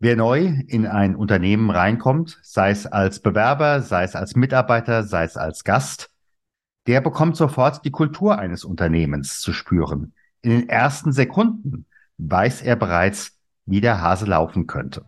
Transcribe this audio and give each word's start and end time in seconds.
Wer 0.00 0.14
neu 0.14 0.62
in 0.68 0.86
ein 0.86 1.16
Unternehmen 1.16 1.70
reinkommt, 1.70 2.38
sei 2.42 2.70
es 2.70 2.86
als 2.86 3.18
Bewerber, 3.18 3.82
sei 3.82 4.04
es 4.04 4.14
als 4.14 4.36
Mitarbeiter, 4.36 5.02
sei 5.02 5.24
es 5.24 5.36
als 5.36 5.64
Gast, 5.64 6.12
der 6.86 7.00
bekommt 7.00 7.36
sofort 7.36 7.84
die 7.84 7.90
Kultur 7.90 8.38
eines 8.38 8.62
Unternehmens 8.62 9.40
zu 9.40 9.52
spüren. 9.52 10.14
In 10.40 10.52
den 10.52 10.68
ersten 10.68 11.10
Sekunden 11.10 11.86
weiß 12.16 12.62
er 12.62 12.76
bereits, 12.76 13.40
wie 13.66 13.80
der 13.80 14.00
Hase 14.00 14.26
laufen 14.26 14.68
könnte. 14.68 15.04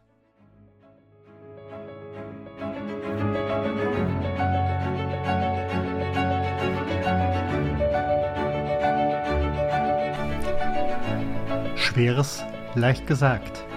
Schweres, 11.77 12.43
leicht 12.75 13.07
gesagt 13.07 13.70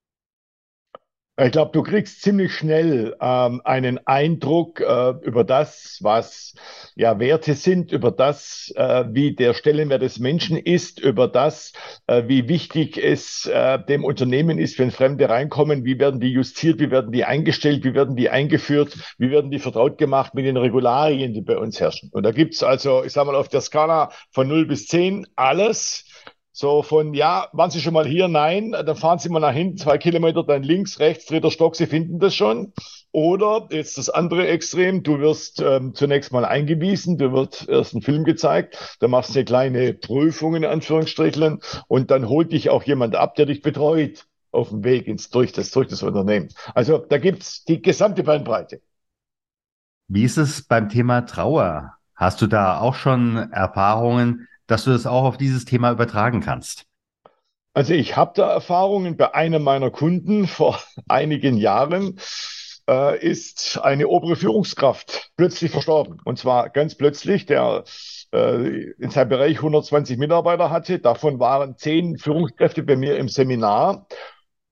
Ich 1.43 1.51
glaube, 1.53 1.71
du 1.71 1.81
kriegst 1.81 2.21
ziemlich 2.21 2.53
schnell 2.53 3.15
ähm, 3.19 3.61
einen 3.63 4.05
Eindruck 4.05 4.79
äh, 4.79 5.13
über 5.23 5.43
das, 5.43 5.97
was 6.01 6.53
ja 6.95 7.17
Werte 7.19 7.55
sind, 7.55 7.91
über 7.91 8.11
das, 8.11 8.71
äh, 8.75 9.05
wie 9.09 9.33
der 9.33 9.55
Stellenwert 9.55 10.03
des 10.03 10.19
Menschen 10.19 10.55
ist, 10.57 10.99
über 10.99 11.27
das, 11.27 11.73
äh, 12.05 12.23
wie 12.27 12.47
wichtig 12.47 12.97
es 12.97 13.47
äh, 13.47 13.79
dem 13.79 14.03
Unternehmen 14.03 14.59
ist, 14.59 14.77
wenn 14.77 14.91
Fremde 14.91 15.29
reinkommen, 15.29 15.83
wie 15.83 15.97
werden 15.97 16.19
die 16.19 16.31
justiert, 16.31 16.79
wie 16.79 16.91
werden 16.91 17.11
die 17.11 17.25
eingestellt, 17.25 17.83
wie 17.85 17.95
werden 17.95 18.15
die 18.15 18.29
eingeführt, 18.29 19.15
wie 19.17 19.31
werden 19.31 19.49
die 19.49 19.59
vertraut 19.59 19.97
gemacht 19.97 20.35
mit 20.35 20.45
den 20.45 20.57
Regularien, 20.57 21.33
die 21.33 21.41
bei 21.41 21.57
uns 21.57 21.79
herrschen. 21.79 22.11
Und 22.13 22.21
da 22.21 22.31
gibt's 22.31 22.61
also, 22.61 23.03
ich 23.03 23.13
sage 23.13 23.31
mal, 23.31 23.35
auf 23.35 23.49
der 23.49 23.61
Skala 23.61 24.11
von 24.29 24.47
0 24.47 24.67
bis 24.67 24.85
10 24.85 25.25
alles. 25.35 26.05
So 26.53 26.83
von, 26.83 27.13
ja, 27.13 27.47
waren 27.53 27.71
Sie 27.71 27.79
schon 27.79 27.93
mal 27.93 28.05
hier? 28.05 28.27
Nein, 28.27 28.71
dann 28.71 28.95
fahren 28.97 29.19
Sie 29.19 29.29
mal 29.29 29.39
nach 29.39 29.53
hinten, 29.53 29.77
zwei 29.77 29.97
Kilometer, 29.97 30.43
dann 30.43 30.63
links, 30.63 30.99
rechts, 30.99 31.25
dritter 31.25 31.49
Stock, 31.49 31.77
Sie 31.77 31.87
finden 31.87 32.19
das 32.19 32.35
schon. 32.35 32.73
Oder 33.13 33.67
jetzt 33.71 33.97
das 33.97 34.09
andere 34.09 34.47
Extrem, 34.47 35.03
du 35.03 35.19
wirst 35.19 35.61
ähm, 35.61 35.93
zunächst 35.95 36.31
mal 36.31 36.43
eingewiesen, 36.45 37.17
du 37.17 37.31
wird 37.31 37.67
erst 37.69 37.93
ein 37.93 38.01
Film 38.01 38.25
gezeigt, 38.25 38.97
da 38.99 39.07
machst 39.07 39.31
du 39.31 39.39
eine 39.39 39.45
kleine 39.45 39.93
Prüfung 39.93 40.55
in 40.55 40.65
Anführungsstrichen 40.65 41.61
und 41.87 42.11
dann 42.11 42.27
holt 42.27 42.51
dich 42.51 42.69
auch 42.69 42.83
jemand 42.83 43.15
ab, 43.15 43.35
der 43.35 43.45
dich 43.45 43.61
betreut 43.61 44.27
auf 44.51 44.69
dem 44.69 44.83
Weg 44.83 45.07
ins, 45.07 45.29
durch, 45.29 45.53
das, 45.53 45.71
durch 45.71 45.87
das 45.87 46.03
Unternehmen. 46.03 46.49
Also 46.75 46.97
da 46.97 47.17
gibt's 47.17 47.63
die 47.63 47.81
gesamte 47.81 48.23
Bandbreite. 48.23 48.81
Wie 50.07 50.23
ist 50.23 50.37
es 50.37 50.63
beim 50.63 50.89
Thema 50.89 51.21
Trauer? 51.21 51.93
Hast 52.15 52.41
du 52.41 52.47
da 52.47 52.79
auch 52.79 52.95
schon 52.95 53.37
Erfahrungen? 53.51 54.47
Dass 54.71 54.85
du 54.85 54.91
das 54.91 55.05
auch 55.05 55.25
auf 55.25 55.37
dieses 55.37 55.65
Thema 55.65 55.91
übertragen 55.91 56.39
kannst? 56.39 56.85
Also 57.73 57.93
ich 57.93 58.15
habe 58.15 58.31
da 58.35 58.51
Erfahrungen 58.51 59.17
bei 59.17 59.33
einem 59.35 59.63
meiner 59.63 59.91
Kunden 59.91 60.47
vor 60.47 60.81
einigen 61.07 61.57
Jahren 61.57 62.19
äh, 62.89 63.19
ist 63.19 63.79
eine 63.81 64.07
obere 64.07 64.35
Führungskraft 64.35 65.31
plötzlich 65.35 65.71
verstorben. 65.71 66.19
Und 66.23 66.39
zwar 66.39 66.69
ganz 66.69 66.95
plötzlich, 66.95 67.45
der 67.45 67.83
äh, 68.33 68.91
in 68.97 69.09
seinem 69.09 69.29
Bereich 69.29 69.57
120 69.57 70.17
Mitarbeiter 70.17 70.69
hatte. 70.69 70.99
Davon 70.99 71.39
waren 71.39 71.77
zehn 71.77 72.17
Führungskräfte 72.17 72.83
bei 72.83 72.95
mir 72.95 73.17
im 73.17 73.27
Seminar. 73.27 74.07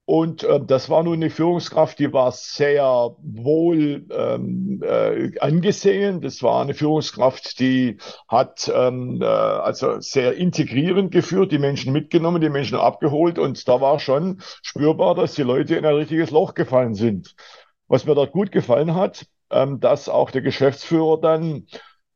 Und 0.09 0.43
äh, 0.43 0.59
das 0.59 0.89
war 0.89 1.03
nun 1.03 1.13
eine 1.13 1.29
Führungskraft, 1.29 1.99
die 1.99 2.11
war 2.11 2.31
sehr 2.31 3.15
wohl 3.21 4.07
ähm, 4.09 4.81
äh, 4.83 5.37
angesehen. 5.37 6.19
Das 6.21 6.41
war 6.41 6.63
eine 6.63 6.73
Führungskraft, 6.73 7.59
die 7.59 7.97
hat 8.27 8.71
ähm, 8.73 9.21
äh, 9.21 9.25
also 9.25 9.99
sehr 9.99 10.33
integrierend 10.33 11.11
geführt, 11.11 11.51
die 11.51 11.59
Menschen 11.59 11.93
mitgenommen, 11.93 12.41
die 12.41 12.49
Menschen 12.49 12.79
abgeholt. 12.79 13.37
Und 13.37 13.67
da 13.67 13.81
war 13.81 13.99
schon 13.99 14.41
spürbar, 14.63 15.13
dass 15.13 15.35
die 15.35 15.43
Leute 15.43 15.75
in 15.75 15.85
ein 15.85 15.93
richtiges 15.93 16.31
Loch 16.31 16.55
gefallen 16.55 16.95
sind. 16.95 17.35
Was 17.87 18.07
mir 18.07 18.15
dort 18.15 18.31
gut 18.31 18.51
gefallen 18.51 18.95
hat, 18.95 19.27
ähm, 19.51 19.79
dass 19.79 20.09
auch 20.09 20.31
der 20.31 20.41
Geschäftsführer 20.41 21.21
dann 21.21 21.67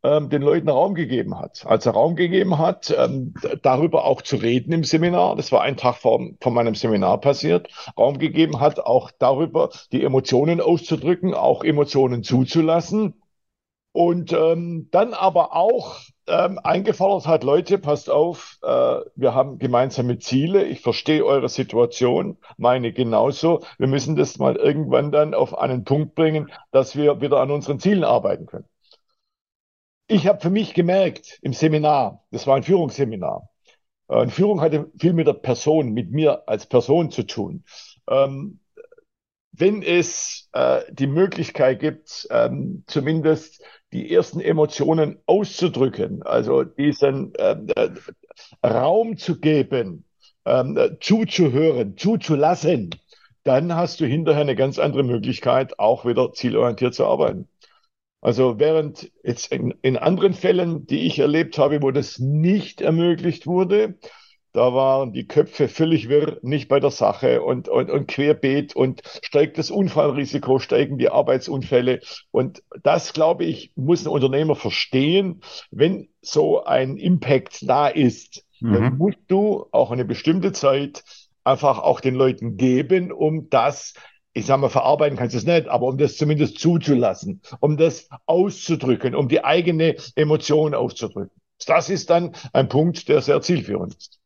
ähm, 0.04 0.30
den 0.30 0.42
Leuten 0.42 0.70
Raum 0.70 0.96
gegeben 0.96 1.40
hat. 1.40 1.66
Als 1.66 1.86
er 1.86 1.94
Raum 1.94 2.16
gegeben 2.16 2.58
hat, 2.58 2.94
ähm, 2.98 3.34
darüber 3.62 4.06
auch 4.06 4.22
zu 4.22 4.36
reden 4.36 4.74
im 4.74 4.84
Seminar, 4.84 5.36
das 5.36 5.52
war 5.52 5.62
ein 5.62 5.78
Tag 5.78 5.96
vor, 5.96 6.20
vor 6.42 6.52
meinem 6.52 6.76
Seminar 6.76 7.20
passiert, 7.20 7.70
Raum 7.98 8.20
gegeben 8.20 8.60
hat, 8.60 8.80
auch 8.80 9.12
darüber 9.18 9.70
die 9.92 10.04
Emotionen 10.04 10.62
auszudrücken, 10.62 11.34
auch 11.34 11.64
Emotionen 11.64 12.24
zuzulassen. 12.24 13.22
Und 13.96 14.34
ähm, 14.34 14.90
dann 14.92 15.14
aber 15.14 15.56
auch 15.56 16.00
ähm, 16.28 16.60
eingefordert 16.64 17.28
hat, 17.28 17.44
Leute, 17.44 17.78
passt 17.78 18.10
auf, 18.10 18.58
äh, 18.64 18.68
wir 19.16 19.36
haben 19.36 19.60
gemeinsame 19.60 20.18
Ziele, 20.18 20.64
ich 20.64 20.82
verstehe 20.82 21.24
eure 21.24 21.48
Situation, 21.48 22.38
meine 22.58 22.92
genauso. 22.92 23.62
Wir 23.78 23.88
müssen 23.88 24.16
das 24.16 24.40
mal 24.40 24.56
irgendwann 24.56 25.12
dann 25.12 25.36
auf 25.36 25.56
einen 25.56 25.84
Punkt 25.84 26.16
bringen, 26.16 26.52
dass 26.72 26.96
wir 26.96 27.22
wieder 27.22 27.40
an 27.40 27.52
unseren 27.52 27.80
Zielen 27.80 28.04
arbeiten 28.04 28.48
können. 28.48 28.66
Ich 30.08 30.28
habe 30.28 30.40
für 30.42 30.50
mich 30.50 30.74
gemerkt 30.74 31.40
im 31.42 31.54
Seminar, 31.54 32.26
das 32.32 32.46
war 32.46 32.56
ein 32.58 32.64
Führungsseminar, 32.64 33.50
äh, 34.10 34.28
Führung 34.28 34.62
hatte 34.62 34.92
viel 35.00 35.14
mit 35.14 35.28
der 35.28 35.34
Person, 35.34 35.94
mit 35.94 36.12
mir 36.12 36.48
als 36.48 36.68
Person 36.68 37.12
zu 37.12 37.24
tun. 37.24 37.64
Ähm, 38.10 38.60
wenn 39.52 39.84
es 39.84 40.50
äh, 40.54 40.82
die 40.92 41.08
Möglichkeit 41.08 41.80
gibt, 41.80 42.28
ähm, 42.32 42.84
zumindest 42.88 43.64
die 43.94 44.14
ersten 44.14 44.40
Emotionen 44.42 45.20
auszudrücken, 45.28 46.24
also 46.24 46.64
diesen 46.64 47.34
ähm, 47.38 47.68
äh, 47.76 47.90
Raum 48.66 49.18
zu 49.18 49.40
geben, 49.40 50.06
ähm, 50.46 50.98
zuzuhören, 51.00 51.98
zuzulassen, 51.98 52.90
dann 53.44 53.76
hast 53.76 54.00
du 54.02 54.06
hinterher 54.06 54.42
eine 54.42 54.56
ganz 54.56 54.80
andere 54.80 55.04
Möglichkeit, 55.04 55.80
auch 55.80 56.06
wieder 56.06 56.34
zielorientiert 56.34 56.96
zu 56.96 57.06
arbeiten. 57.06 57.48
Also 58.24 58.58
während 58.58 59.12
jetzt 59.22 59.52
in, 59.52 59.74
in, 59.82 59.98
anderen 59.98 60.34
Fällen, 60.34 60.88
die 60.88 61.06
ich 61.08 61.20
erlebt 61.20 61.58
habe, 61.58 61.82
wo 61.82 61.92
das 61.92 62.20
nicht 62.20 62.80
ermöglicht 62.80 63.48
wurde, 63.48 63.96
da 64.54 64.74
waren 64.74 65.12
die 65.12 65.28
Köpfe 65.28 65.68
völlig 65.68 66.08
wirr, 66.08 66.38
nicht 66.42 66.70
bei 66.70 66.80
der 66.80 66.92
Sache 66.92 67.42
und, 67.42 67.68
und, 67.68 67.90
und 67.90 68.08
querbeet 68.08 68.78
und 68.78 69.02
steigt 69.24 69.58
das 69.58 69.72
Unfallrisiko, 69.72 70.60
steigen 70.60 70.98
die 70.98 71.10
Arbeitsunfälle. 71.10 72.00
Und 72.32 72.64
das, 72.82 73.12
glaube 73.12 73.44
ich, 73.44 73.74
muss 73.76 74.06
ein 74.06 74.10
Unternehmer 74.10 74.56
verstehen. 74.56 75.42
Wenn 75.70 76.08
so 76.22 76.64
ein 76.64 76.96
Impact 76.96 77.68
da 77.68 77.88
ist, 77.88 78.46
mhm. 78.62 78.74
dann 78.74 78.98
musst 78.98 79.20
du 79.28 79.66
auch 79.74 79.92
eine 79.92 80.06
bestimmte 80.06 80.54
Zeit 80.54 81.04
einfach 81.44 81.80
auch 81.80 82.00
den 82.00 82.16
Leuten 82.16 82.56
geben, 82.56 83.12
um 83.12 83.50
das 83.50 83.96
ich 84.34 84.46
sage 84.48 84.62
mal, 84.62 84.70
verarbeiten 84.70 85.18
kannst 85.18 85.36
du 85.36 85.38
es 85.38 85.46
nicht, 85.46 85.68
aber 85.68 85.88
um 85.88 85.98
das 85.98 86.18
zumindest 86.18 86.60
zuzulassen, 86.60 87.42
um 87.60 87.78
das 87.78 88.10
auszudrücken, 88.26 89.16
um 89.16 89.28
die 89.28 89.44
eigene 89.44 89.96
Emotion 90.16 90.74
auszudrücken. 90.74 91.40
Das 91.66 91.90
ist 91.90 92.10
dann 92.10 92.32
ein 92.52 92.68
Punkt, 92.68 93.08
der 93.08 93.22
sehr 93.22 93.42
zielführend 93.42 93.96
ist. 93.96 94.20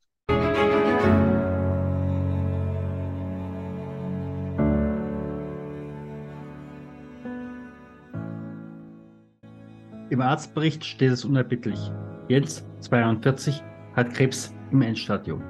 Im 10.10 10.22
Arztbericht 10.22 10.86
steht 10.86 11.12
es 11.12 11.26
unerbittlich. 11.26 11.92
Jens, 12.30 12.66
42, 12.80 13.62
hat 13.94 14.14
Krebs 14.14 14.56
im 14.72 14.82
Endstadium. 14.82 15.44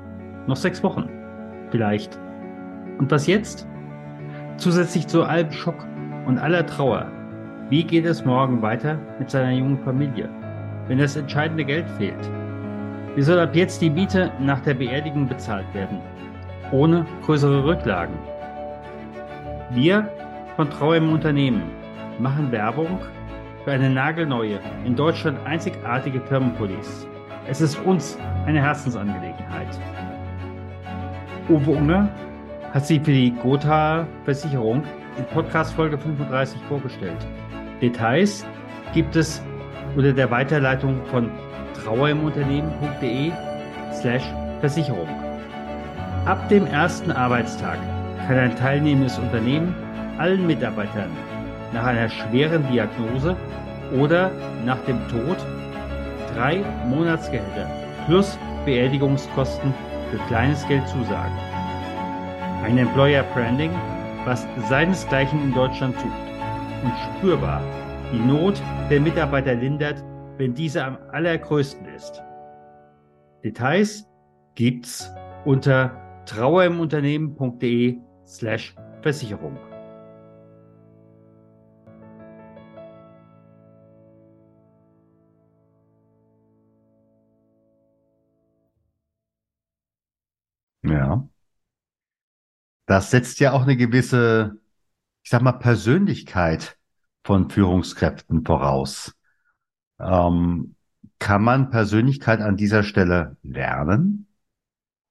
Noch 0.47 0.57
sechs 0.57 0.81
Wochen. 0.81 1.07
Vielleicht. 1.69 2.17
Und 2.97 3.11
was 3.11 3.27
jetzt? 3.27 3.67
Zusätzlich 4.57 5.05
zu 5.07 5.23
allem 5.23 5.51
Schock 5.51 5.85
und 6.25 6.39
aller 6.39 6.65
Trauer. 6.65 7.05
Wie 7.69 7.83
geht 7.83 8.05
es 8.05 8.25
morgen 8.25 8.61
weiter 8.63 8.97
mit 9.19 9.29
seiner 9.29 9.51
jungen 9.51 9.77
Familie, 9.83 10.29
wenn 10.87 10.97
das 10.97 11.15
entscheidende 11.15 11.63
Geld 11.63 11.87
fehlt? 11.97 12.29
Wie 13.15 13.21
soll 13.21 13.39
ab 13.39 13.55
jetzt 13.55 13.81
die 13.81 13.89
Miete 13.89 14.31
nach 14.39 14.59
der 14.61 14.73
Beerdigung 14.73 15.27
bezahlt 15.27 15.71
werden? 15.75 15.99
Ohne 16.71 17.05
größere 17.23 17.65
Rücklagen. 17.65 18.15
Wir 19.71 20.09
von 20.55 20.69
Trauer 20.71 20.95
im 20.95 21.11
Unternehmen 21.11 21.61
machen 22.19 22.51
Werbung 22.51 22.99
für 23.63 23.73
eine 23.73 23.91
nagelneue, 23.91 24.59
in 24.85 24.95
Deutschland 24.95 25.37
einzigartige 25.45 26.19
Firmenpolice. 26.21 27.05
Es 27.47 27.61
ist 27.61 27.77
uns 27.85 28.17
eine 28.47 28.61
Herzensangelegenheit. 28.61 29.79
Uwe 31.47 31.71
Unger 31.71 32.09
hat 32.73 32.85
sie 32.85 32.99
für 32.99 33.11
die 33.11 33.31
Gotha 33.31 34.07
Versicherung 34.25 34.83
in 35.17 35.25
Podcast 35.25 35.73
Folge 35.73 35.97
35 35.97 36.59
vorgestellt. 36.67 37.25
Details 37.81 38.45
gibt 38.93 39.15
es 39.15 39.41
unter 39.95 40.13
der 40.13 40.29
Weiterleitung 40.29 40.99
von 41.11 41.29
trauerimunternehmen.de 41.83 43.31
slash 43.93 44.23
Versicherung. 44.59 45.07
Ab 46.25 46.49
dem 46.49 46.65
ersten 46.67 47.11
Arbeitstag 47.11 47.77
kann 48.27 48.37
ein 48.37 48.55
teilnehmendes 48.55 49.17
Unternehmen 49.17 49.73
allen 50.17 50.45
Mitarbeitern 50.45 51.11
nach 51.73 51.85
einer 51.85 52.09
schweren 52.09 52.67
Diagnose 52.71 53.35
oder 53.97 54.31
nach 54.65 54.79
dem 54.85 54.99
Tod 55.07 55.37
drei 56.33 56.63
Monatsgehälter 56.89 57.69
plus 58.05 58.37
Beerdigungskosten 58.65 59.73
für 60.11 60.17
kleines 60.27 60.67
Geld 60.67 60.87
zusagen. 60.87 61.46
Ein 62.63 62.77
Employer 62.77 63.23
Branding, 63.33 63.71
was 64.25 64.45
seinesgleichen 64.67 65.41
in 65.41 65.53
Deutschland 65.53 65.95
sucht 65.95 66.27
und 66.83 66.93
spürbar 67.17 67.61
die 68.11 68.19
Not 68.19 68.61
der 68.89 68.99
Mitarbeiter 68.99 69.55
lindert, 69.55 70.03
wenn 70.37 70.53
diese 70.53 70.83
am 70.83 70.97
allergrößten 71.11 71.85
ist. 71.95 72.21
Details 73.43 74.05
gibt's 74.55 75.09
unter 75.45 75.91
trauerimunternehmen.de 76.25 77.97
slash 78.25 78.75
Versicherung. 79.01 79.57
Ja. 90.83 91.27
Das 92.87 93.11
setzt 93.11 93.39
ja 93.39 93.51
auch 93.51 93.61
eine 93.61 93.77
gewisse, 93.77 94.57
ich 95.23 95.29
sag 95.29 95.41
mal, 95.43 95.51
Persönlichkeit 95.51 96.77
von 97.23 97.49
Führungskräften 97.49 98.45
voraus. 98.45 99.13
Ähm, 99.99 100.75
kann 101.19 101.43
man 101.43 101.69
Persönlichkeit 101.69 102.39
an 102.41 102.57
dieser 102.57 102.83
Stelle 102.83 103.37
lernen? 103.43 104.27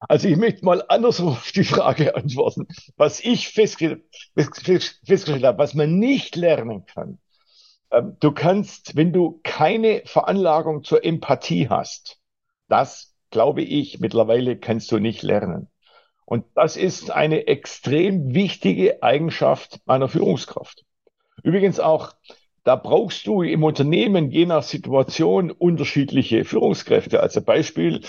Also 0.00 0.28
ich 0.28 0.36
möchte 0.36 0.64
mal 0.64 0.82
andersrum 0.88 1.28
auf 1.28 1.52
die 1.52 1.64
Frage 1.64 2.14
antworten. 2.16 2.66
Was 2.96 3.20
ich 3.20 3.48
festgestellt, 3.48 4.04
habe, 4.36 5.58
was 5.58 5.74
man 5.74 5.98
nicht 5.98 6.36
lernen 6.36 6.86
kann. 6.86 7.18
Ähm, 7.90 8.16
du 8.20 8.32
kannst, 8.32 8.96
wenn 8.96 9.12
du 9.12 9.40
keine 9.42 10.02
Veranlagung 10.06 10.82
zur 10.82 11.04
Empathie 11.04 11.68
hast, 11.68 12.20
das 12.68 13.14
glaube 13.30 13.62
ich, 13.62 14.00
mittlerweile 14.00 14.56
kannst 14.56 14.90
du 14.92 14.98
nicht 14.98 15.22
lernen. 15.22 15.68
Und 16.26 16.44
das 16.54 16.76
ist 16.76 17.10
eine 17.12 17.46
extrem 17.46 18.34
wichtige 18.34 19.02
Eigenschaft 19.02 19.80
einer 19.86 20.08
Führungskraft. 20.08 20.84
Übrigens 21.42 21.78
auch, 21.78 22.12
da 22.64 22.74
brauchst 22.74 23.28
du 23.28 23.42
im 23.42 23.62
Unternehmen 23.62 24.32
je 24.32 24.44
nach 24.44 24.64
Situation 24.64 25.52
unterschiedliche 25.52 26.44
Führungskräfte. 26.44 27.20
Also 27.20 27.40
Beispiel, 27.40 28.00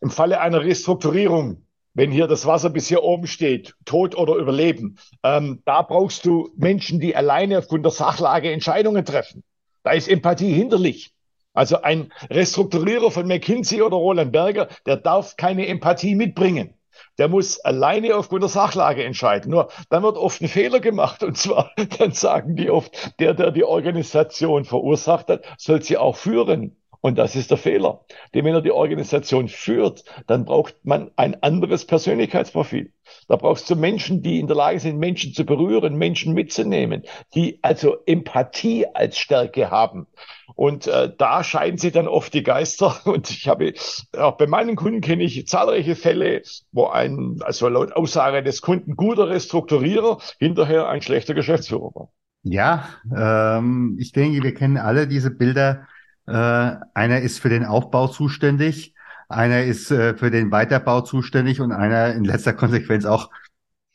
im 0.00 0.10
Falle 0.10 0.40
einer 0.40 0.62
Restrukturierung, 0.62 1.66
wenn 1.92 2.10
hier 2.10 2.26
das 2.26 2.46
Wasser 2.46 2.70
bis 2.70 2.88
hier 2.88 3.02
oben 3.02 3.26
steht, 3.26 3.74
Tod 3.84 4.16
oder 4.16 4.36
Überleben, 4.36 4.96
ähm, 5.22 5.60
da 5.66 5.82
brauchst 5.82 6.24
du 6.24 6.50
Menschen, 6.56 7.00
die 7.00 7.14
alleine 7.14 7.58
aufgrund 7.58 7.84
der 7.84 7.92
Sachlage 7.92 8.50
Entscheidungen 8.50 9.04
treffen. 9.04 9.44
Da 9.82 9.90
ist 9.92 10.08
Empathie 10.08 10.54
hinterlich. 10.54 11.12
Also 11.52 11.82
ein 11.82 12.10
Restrukturierer 12.30 13.10
von 13.10 13.26
McKinsey 13.26 13.82
oder 13.82 13.96
Roland 13.96 14.32
Berger, 14.32 14.68
der 14.86 14.96
darf 14.96 15.36
keine 15.36 15.66
Empathie 15.66 16.14
mitbringen. 16.14 16.72
Der 17.18 17.28
muss 17.28 17.60
alleine 17.60 18.16
aufgrund 18.16 18.42
der 18.42 18.48
Sachlage 18.48 19.04
entscheiden. 19.04 19.50
Nur 19.50 19.68
dann 19.90 20.02
wird 20.02 20.16
oft 20.16 20.40
ein 20.40 20.48
Fehler 20.48 20.80
gemacht. 20.80 21.22
Und 21.22 21.36
zwar, 21.36 21.72
dann 21.98 22.12
sagen 22.12 22.56
die 22.56 22.70
oft, 22.70 23.18
der, 23.20 23.34
der 23.34 23.50
die 23.50 23.64
Organisation 23.64 24.64
verursacht 24.64 25.28
hat, 25.28 25.44
soll 25.58 25.82
sie 25.82 25.96
auch 25.96 26.16
führen. 26.16 26.76
Und 27.02 27.18
das 27.18 27.34
ist 27.34 27.50
der 27.50 27.58
Fehler. 27.58 28.04
Denn 28.32 28.44
wenn 28.44 28.54
er 28.54 28.62
die 28.62 28.70
Organisation 28.70 29.48
führt, 29.48 30.04
dann 30.28 30.44
braucht 30.44 30.76
man 30.84 31.10
ein 31.16 31.42
anderes 31.42 31.84
Persönlichkeitsprofil. 31.84 32.92
Da 33.26 33.34
brauchst 33.34 33.68
du 33.68 33.74
Menschen, 33.74 34.22
die 34.22 34.38
in 34.38 34.46
der 34.46 34.54
Lage 34.54 34.78
sind, 34.78 34.98
Menschen 34.98 35.34
zu 35.34 35.44
berühren, 35.44 35.96
Menschen 35.96 36.32
mitzunehmen, 36.32 37.02
die 37.34 37.58
also 37.60 37.96
Empathie 38.06 38.86
als 38.94 39.18
Stärke 39.18 39.72
haben. 39.72 40.06
Und 40.54 40.86
äh, 40.86 41.10
da 41.18 41.42
scheiden 41.42 41.76
sie 41.76 41.90
dann 41.90 42.06
oft 42.06 42.32
die 42.34 42.44
Geister. 42.44 43.00
Und 43.04 43.28
ich 43.30 43.48
habe 43.48 43.74
auch 44.16 44.36
bei 44.36 44.46
meinen 44.46 44.76
Kunden 44.76 45.00
kenne 45.00 45.24
ich 45.24 45.48
zahlreiche 45.48 45.96
Fälle, 45.96 46.42
wo 46.70 46.86
ein, 46.86 47.40
also 47.40 47.68
laut 47.68 47.92
Aussage 47.96 48.44
des 48.44 48.62
Kunden, 48.62 48.94
guter 48.94 49.28
Restrukturierer 49.28 50.18
hinterher 50.38 50.88
ein 50.88 51.02
schlechter 51.02 51.34
Geschäftsführer 51.34 51.90
war. 51.96 52.12
Ja, 52.44 52.88
ähm, 53.16 53.96
ich 53.98 54.12
denke, 54.12 54.42
wir 54.42 54.54
kennen 54.54 54.76
alle 54.76 55.08
diese 55.08 55.30
Bilder. 55.30 55.88
Äh, 56.32 56.76
einer 56.94 57.20
ist 57.20 57.40
für 57.40 57.50
den 57.50 57.66
Aufbau 57.66 58.08
zuständig, 58.08 58.94
einer 59.28 59.64
ist 59.64 59.90
äh, 59.90 60.14
für 60.16 60.30
den 60.30 60.50
Weiterbau 60.50 61.02
zuständig 61.02 61.60
und 61.60 61.72
einer 61.72 62.14
in 62.14 62.24
letzter 62.24 62.52
Konsequenz 62.54 63.04
auch 63.04 63.30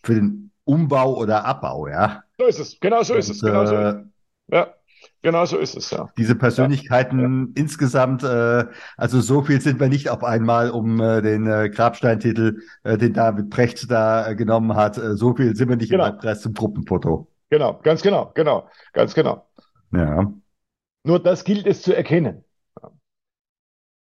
für 0.03 0.13
den 0.13 0.51
Umbau 0.63 1.17
oder 1.17 1.45
Abbau, 1.45 1.87
ja. 1.87 2.21
So 2.37 2.45
ist 2.45 2.59
es, 2.59 2.79
genau 2.79 3.01
so 3.01 3.15
ist 3.15 3.29
und, 3.29 3.35
es, 3.35 3.41
genau 3.41 3.65
so. 3.65 3.75
Äh, 3.75 4.03
ja. 4.51 4.67
Genau 5.23 5.45
so 5.45 5.57
ist 5.57 5.75
es, 5.75 5.89
ja. 5.89 6.09
Diese 6.15 6.35
Persönlichkeiten 6.35 7.53
ja. 7.55 7.61
insgesamt, 7.61 8.21
äh, 8.23 8.65
also 8.97 9.19
so 9.19 9.41
viel 9.41 9.59
sind 9.59 9.79
wir 9.79 9.89
nicht 9.89 10.09
auf 10.09 10.23
einmal, 10.23 10.69
um 10.69 11.01
äh, 11.01 11.23
den 11.23 11.47
äh, 11.47 11.69
Grabsteintitel, 11.69 12.61
äh, 12.83 12.99
den 12.99 13.13
David 13.13 13.49
Precht 13.49 13.89
da 13.89 14.29
äh, 14.29 14.35
genommen 14.35 14.75
hat, 14.75 14.99
äh, 14.99 15.15
so 15.15 15.35
viel 15.35 15.55
sind 15.55 15.69
wir 15.69 15.75
nicht 15.75 15.89
genau. 15.89 16.05
im 16.05 16.11
Halbkreis 16.11 16.41
zum 16.41 16.53
Gruppenfoto. 16.53 17.27
Genau, 17.49 17.79
ganz 17.81 18.03
genau, 18.03 18.31
genau, 18.35 18.69
ganz 18.93 19.15
genau. 19.15 19.47
Ja. 19.91 20.31
Nur 21.07 21.19
das 21.19 21.45
gilt 21.45 21.65
es 21.65 21.83
zu 21.83 21.95
erkennen. 21.95 22.43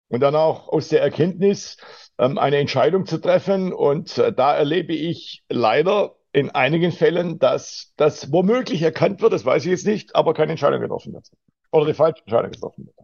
Und 0.07 0.21
dann 0.21 0.35
auch 0.35 0.69
aus 0.69 0.87
der 0.87 1.01
Erkenntnis 1.01 1.75
ähm, 2.17 2.37
eine 2.37 2.59
Entscheidung 2.59 3.05
zu 3.05 3.17
treffen. 3.17 3.73
Und 3.73 4.17
äh, 4.17 4.31
da 4.31 4.55
erlebe 4.55 4.93
ich 4.93 5.43
leider 5.49 6.15
in 6.31 6.49
einigen 6.49 6.93
Fällen, 6.93 7.39
dass 7.39 7.91
das 7.97 8.31
womöglich 8.31 8.81
erkannt 8.83 9.21
wird, 9.21 9.33
das 9.33 9.43
weiß 9.43 9.65
ich 9.65 9.71
jetzt 9.71 9.85
nicht, 9.85 10.15
aber 10.15 10.33
keine 10.33 10.51
Entscheidung 10.51 10.79
getroffen 10.79 11.11
wird. 11.11 11.29
Oder 11.73 11.87
die 11.87 11.93
falsche 11.93 12.21
Entscheidung 12.21 12.51
getroffen 12.51 12.85
wird. 12.85 12.95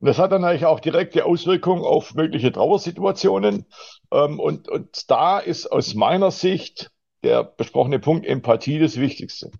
Und 0.00 0.06
das 0.06 0.18
hat 0.18 0.32
dann 0.32 0.44
eigentlich 0.44 0.64
auch 0.64 0.80
direkte 0.80 1.26
Auswirkungen 1.26 1.84
auf 1.84 2.14
mögliche 2.14 2.52
Trauersituationen. 2.52 3.66
Ähm, 4.10 4.40
und, 4.40 4.66
und 4.70 5.10
da 5.10 5.40
ist 5.40 5.66
aus 5.66 5.94
meiner 5.94 6.30
Sicht 6.30 6.90
der 7.22 7.44
besprochene 7.44 7.98
Punkt 7.98 8.24
Empathie 8.24 8.78
das 8.78 8.98
Wichtigste. 8.98 9.50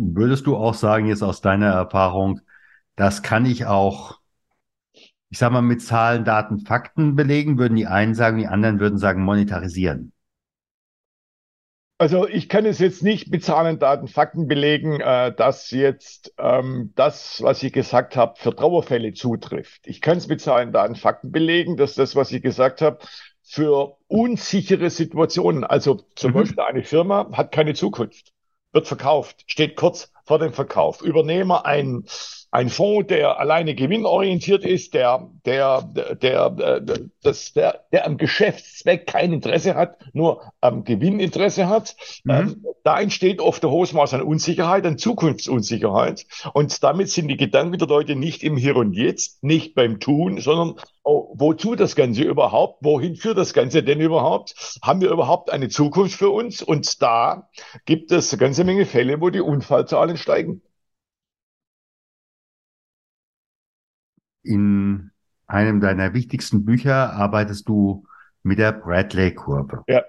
Würdest 0.00 0.46
du 0.46 0.56
auch 0.56 0.74
sagen, 0.74 1.06
jetzt 1.06 1.22
aus 1.22 1.40
deiner 1.40 1.72
Erfahrung, 1.72 2.40
das 2.96 3.22
kann 3.22 3.46
ich 3.46 3.66
auch 3.66 4.18
ich 5.30 5.38
sag 5.38 5.52
mal, 5.52 5.62
mit 5.62 5.82
Zahlen, 5.82 6.24
Daten, 6.24 6.60
Fakten 6.60 7.14
belegen, 7.14 7.58
würden 7.58 7.76
die 7.76 7.86
einen 7.86 8.14
sagen, 8.14 8.38
die 8.38 8.46
anderen 8.46 8.80
würden 8.80 8.98
sagen, 8.98 9.22
monetarisieren. 9.22 10.12
Also 12.00 12.28
ich 12.28 12.48
kann 12.48 12.64
es 12.64 12.78
jetzt 12.78 13.02
nicht 13.02 13.28
mit 13.28 13.42
Zahlen, 13.42 13.80
Daten, 13.80 14.06
Fakten 14.06 14.46
belegen, 14.46 15.00
äh, 15.00 15.34
dass 15.34 15.72
jetzt 15.72 16.32
ähm, 16.38 16.92
das, 16.94 17.42
was 17.42 17.62
ich 17.64 17.72
gesagt 17.72 18.16
habe, 18.16 18.34
für 18.38 18.54
Trauerfälle 18.54 19.12
zutrifft. 19.14 19.80
Ich 19.84 20.00
kann 20.00 20.16
es 20.16 20.28
mit 20.28 20.40
Zahlen, 20.40 20.72
Daten, 20.72 20.94
Fakten 20.94 21.32
belegen, 21.32 21.76
dass 21.76 21.94
das, 21.94 22.14
was 22.14 22.30
ich 22.30 22.40
gesagt 22.40 22.82
habe, 22.82 23.00
für 23.42 23.96
unsichere 24.06 24.90
Situationen, 24.90 25.64
also 25.64 26.00
zum 26.14 26.30
mhm. 26.30 26.34
Beispiel 26.34 26.60
eine 26.60 26.84
Firma 26.84 27.30
hat 27.32 27.50
keine 27.50 27.74
Zukunft, 27.74 28.32
wird 28.72 28.86
verkauft, 28.86 29.44
steht 29.46 29.76
kurz 29.76 30.12
vor 30.28 30.38
dem 30.38 30.52
Verkauf. 30.52 31.02
Übernehmer 31.02 31.66
ein 31.66 32.04
ein 32.50 32.70
Fonds, 32.70 33.08
der 33.08 33.38
alleine 33.38 33.74
gewinnorientiert 33.74 34.64
ist, 34.64 34.94
der, 34.94 35.28
der, 35.44 35.82
der, 35.82 36.50
der, 36.50 36.80
das, 37.22 37.52
der, 37.52 37.84
der 37.92 38.06
am 38.06 38.16
Geschäftszweck 38.16 39.06
kein 39.06 39.34
Interesse 39.34 39.74
hat, 39.74 39.98
nur 40.14 40.42
am 40.60 40.84
Gewinninteresse 40.84 41.68
hat, 41.68 41.94
mhm. 42.24 42.30
ähm, 42.30 42.64
da 42.84 43.00
entsteht 43.00 43.40
oft 43.40 43.62
ein 43.64 43.70
hohes 43.70 43.92
Maß 43.92 44.14
an 44.14 44.22
Unsicherheit, 44.22 44.86
an 44.86 44.96
Zukunftsunsicherheit. 44.96 46.24
Und 46.54 46.82
damit 46.82 47.10
sind 47.10 47.28
die 47.28 47.36
Gedanken 47.36 47.76
der 47.76 47.88
Leute 47.88 48.16
nicht 48.16 48.42
im 48.42 48.56
Hier 48.56 48.76
und 48.76 48.94
Jetzt, 48.94 49.44
nicht 49.44 49.74
beim 49.74 50.00
Tun, 50.00 50.40
sondern 50.40 50.76
oh, 51.08 51.34
wozu 51.34 51.74
das 51.74 51.96
Ganze 51.96 52.22
überhaupt? 52.22 52.84
Wohin 52.84 53.16
führt 53.16 53.38
das 53.38 53.54
Ganze 53.54 53.82
denn 53.82 54.00
überhaupt? 54.00 54.78
Haben 54.82 55.00
wir 55.00 55.10
überhaupt 55.10 55.50
eine 55.50 55.68
Zukunft 55.68 56.16
für 56.16 56.30
uns? 56.30 56.62
Und 56.62 57.02
da 57.02 57.48
gibt 57.86 58.12
es 58.12 58.32
eine 58.32 58.40
ganze 58.40 58.64
Menge 58.64 58.84
Fälle, 58.84 59.20
wo 59.20 59.30
die 59.30 59.40
Unfallzahlen 59.40 60.17
steigen. 60.18 60.62
in 64.48 65.12
einem 65.46 65.80
deiner 65.80 66.12
wichtigsten 66.14 66.64
Bücher 66.64 67.12
arbeitest 67.12 67.68
du 67.68 68.06
mit 68.42 68.58
der 68.58 68.72
Bradley-Kurve. 68.72 69.84
Ja. 69.86 70.02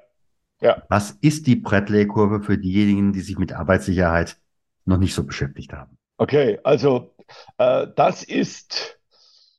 ja. 0.62 0.82
Was 0.89 1.12
ist 1.22 1.46
die 1.48 1.58
Bradley-Kurve 1.58 2.42
für 2.42 2.58
diejenigen, 2.58 3.13
die 3.13 3.22
sich 3.22 3.38
mit 3.38 3.54
Arbeitssicherheit 3.54 4.38
noch 4.86 4.98
nicht 4.98 5.13
so 5.13 5.24
beschäftigt 5.25 5.72
haben? 5.74 5.98
Okay, 6.18 6.60
also 6.63 7.13
äh, 7.58 7.88
das 7.96 8.24
ist 8.24 9.00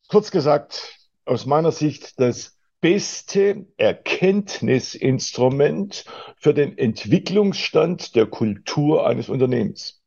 kurz 0.09 0.31
gesagt 0.31 0.99
aus 1.25 1.47
meiner 1.47 1.73
Sicht 1.73 2.21
das 2.21 2.59
beste 2.81 3.67
Erkenntnisinstrument 3.77 6.05
für 6.37 6.55
den 6.55 6.79
Entwicklungsstand 6.79 8.15
der 8.17 8.27
Kultur 8.27 9.07
eines 9.07 9.29
Unternehmens. 9.29 10.00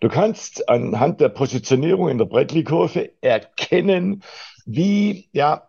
Du 0.00 0.08
kannst 0.08 0.66
anhand 0.70 1.20
der 1.20 1.28
Positionierung 1.28 2.08
in 2.08 2.16
der 2.16 2.24
Bradley-Kurve 2.24 3.10
erkennen, 3.20 4.22
wie, 4.64 5.28
ja, 5.32 5.68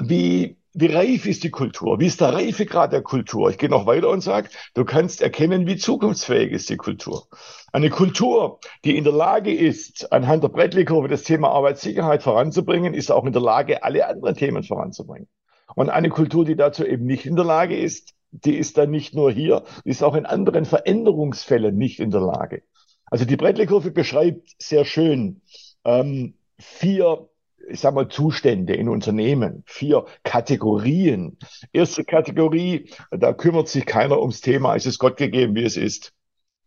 wie, 0.00 0.56
wie 0.72 0.86
reif 0.86 1.26
ist 1.26 1.44
die 1.44 1.50
Kultur? 1.50 2.00
Wie 2.00 2.06
ist 2.06 2.22
der 2.22 2.32
Reifegrad 2.32 2.92
der 2.92 3.02
Kultur? 3.02 3.50
Ich 3.50 3.58
gehe 3.58 3.68
noch 3.68 3.84
weiter 3.84 4.08
und 4.08 4.22
sage, 4.22 4.48
du 4.72 4.86
kannst 4.86 5.20
erkennen, 5.20 5.66
wie 5.66 5.76
zukunftsfähig 5.76 6.50
ist 6.50 6.70
die 6.70 6.78
Kultur. 6.78 7.28
Eine 7.70 7.90
Kultur, 7.90 8.58
die 8.86 8.96
in 8.96 9.04
der 9.04 9.12
Lage 9.12 9.52
ist, 9.52 10.12
anhand 10.12 10.44
der 10.44 10.48
Bradley-Kurve 10.48 11.08
das 11.08 11.24
Thema 11.24 11.50
Arbeitssicherheit 11.50 12.22
voranzubringen, 12.22 12.94
ist 12.94 13.10
auch 13.10 13.26
in 13.26 13.34
der 13.34 13.42
Lage, 13.42 13.82
alle 13.82 14.06
anderen 14.06 14.34
Themen 14.34 14.62
voranzubringen. 14.62 15.28
Und 15.74 15.90
eine 15.90 16.08
Kultur, 16.08 16.46
die 16.46 16.56
dazu 16.56 16.86
eben 16.86 17.04
nicht 17.04 17.26
in 17.26 17.36
der 17.36 17.44
Lage 17.44 17.76
ist, 17.76 18.14
die 18.30 18.56
ist 18.56 18.78
dann 18.78 18.90
nicht 18.90 19.14
nur 19.14 19.30
hier, 19.30 19.64
die 19.84 19.90
ist 19.90 20.02
auch 20.02 20.14
in 20.14 20.24
anderen 20.24 20.64
Veränderungsfällen 20.64 21.76
nicht 21.76 22.00
in 22.00 22.10
der 22.10 22.20
Lage. 22.20 22.62
Also 23.10 23.24
die 23.24 23.36
Bradley-Kurve 23.36 23.90
beschreibt 23.90 24.50
sehr 24.58 24.84
schön 24.84 25.40
ähm, 25.84 26.34
vier, 26.58 27.28
ich 27.68 27.80
sag 27.80 27.94
mal, 27.94 28.08
Zustände 28.08 28.74
in 28.74 28.88
Unternehmen, 28.88 29.62
vier 29.66 30.04
Kategorien. 30.24 31.38
Erste 31.72 32.04
Kategorie, 32.04 32.90
da 33.10 33.32
kümmert 33.32 33.68
sich 33.68 33.86
keiner 33.86 34.20
ums 34.20 34.40
Thema, 34.40 34.76
es 34.76 34.86
ist 34.86 34.98
Gott 34.98 35.16
gegeben, 35.16 35.54
wie 35.54 35.64
es 35.64 35.76
ist. 35.76 36.12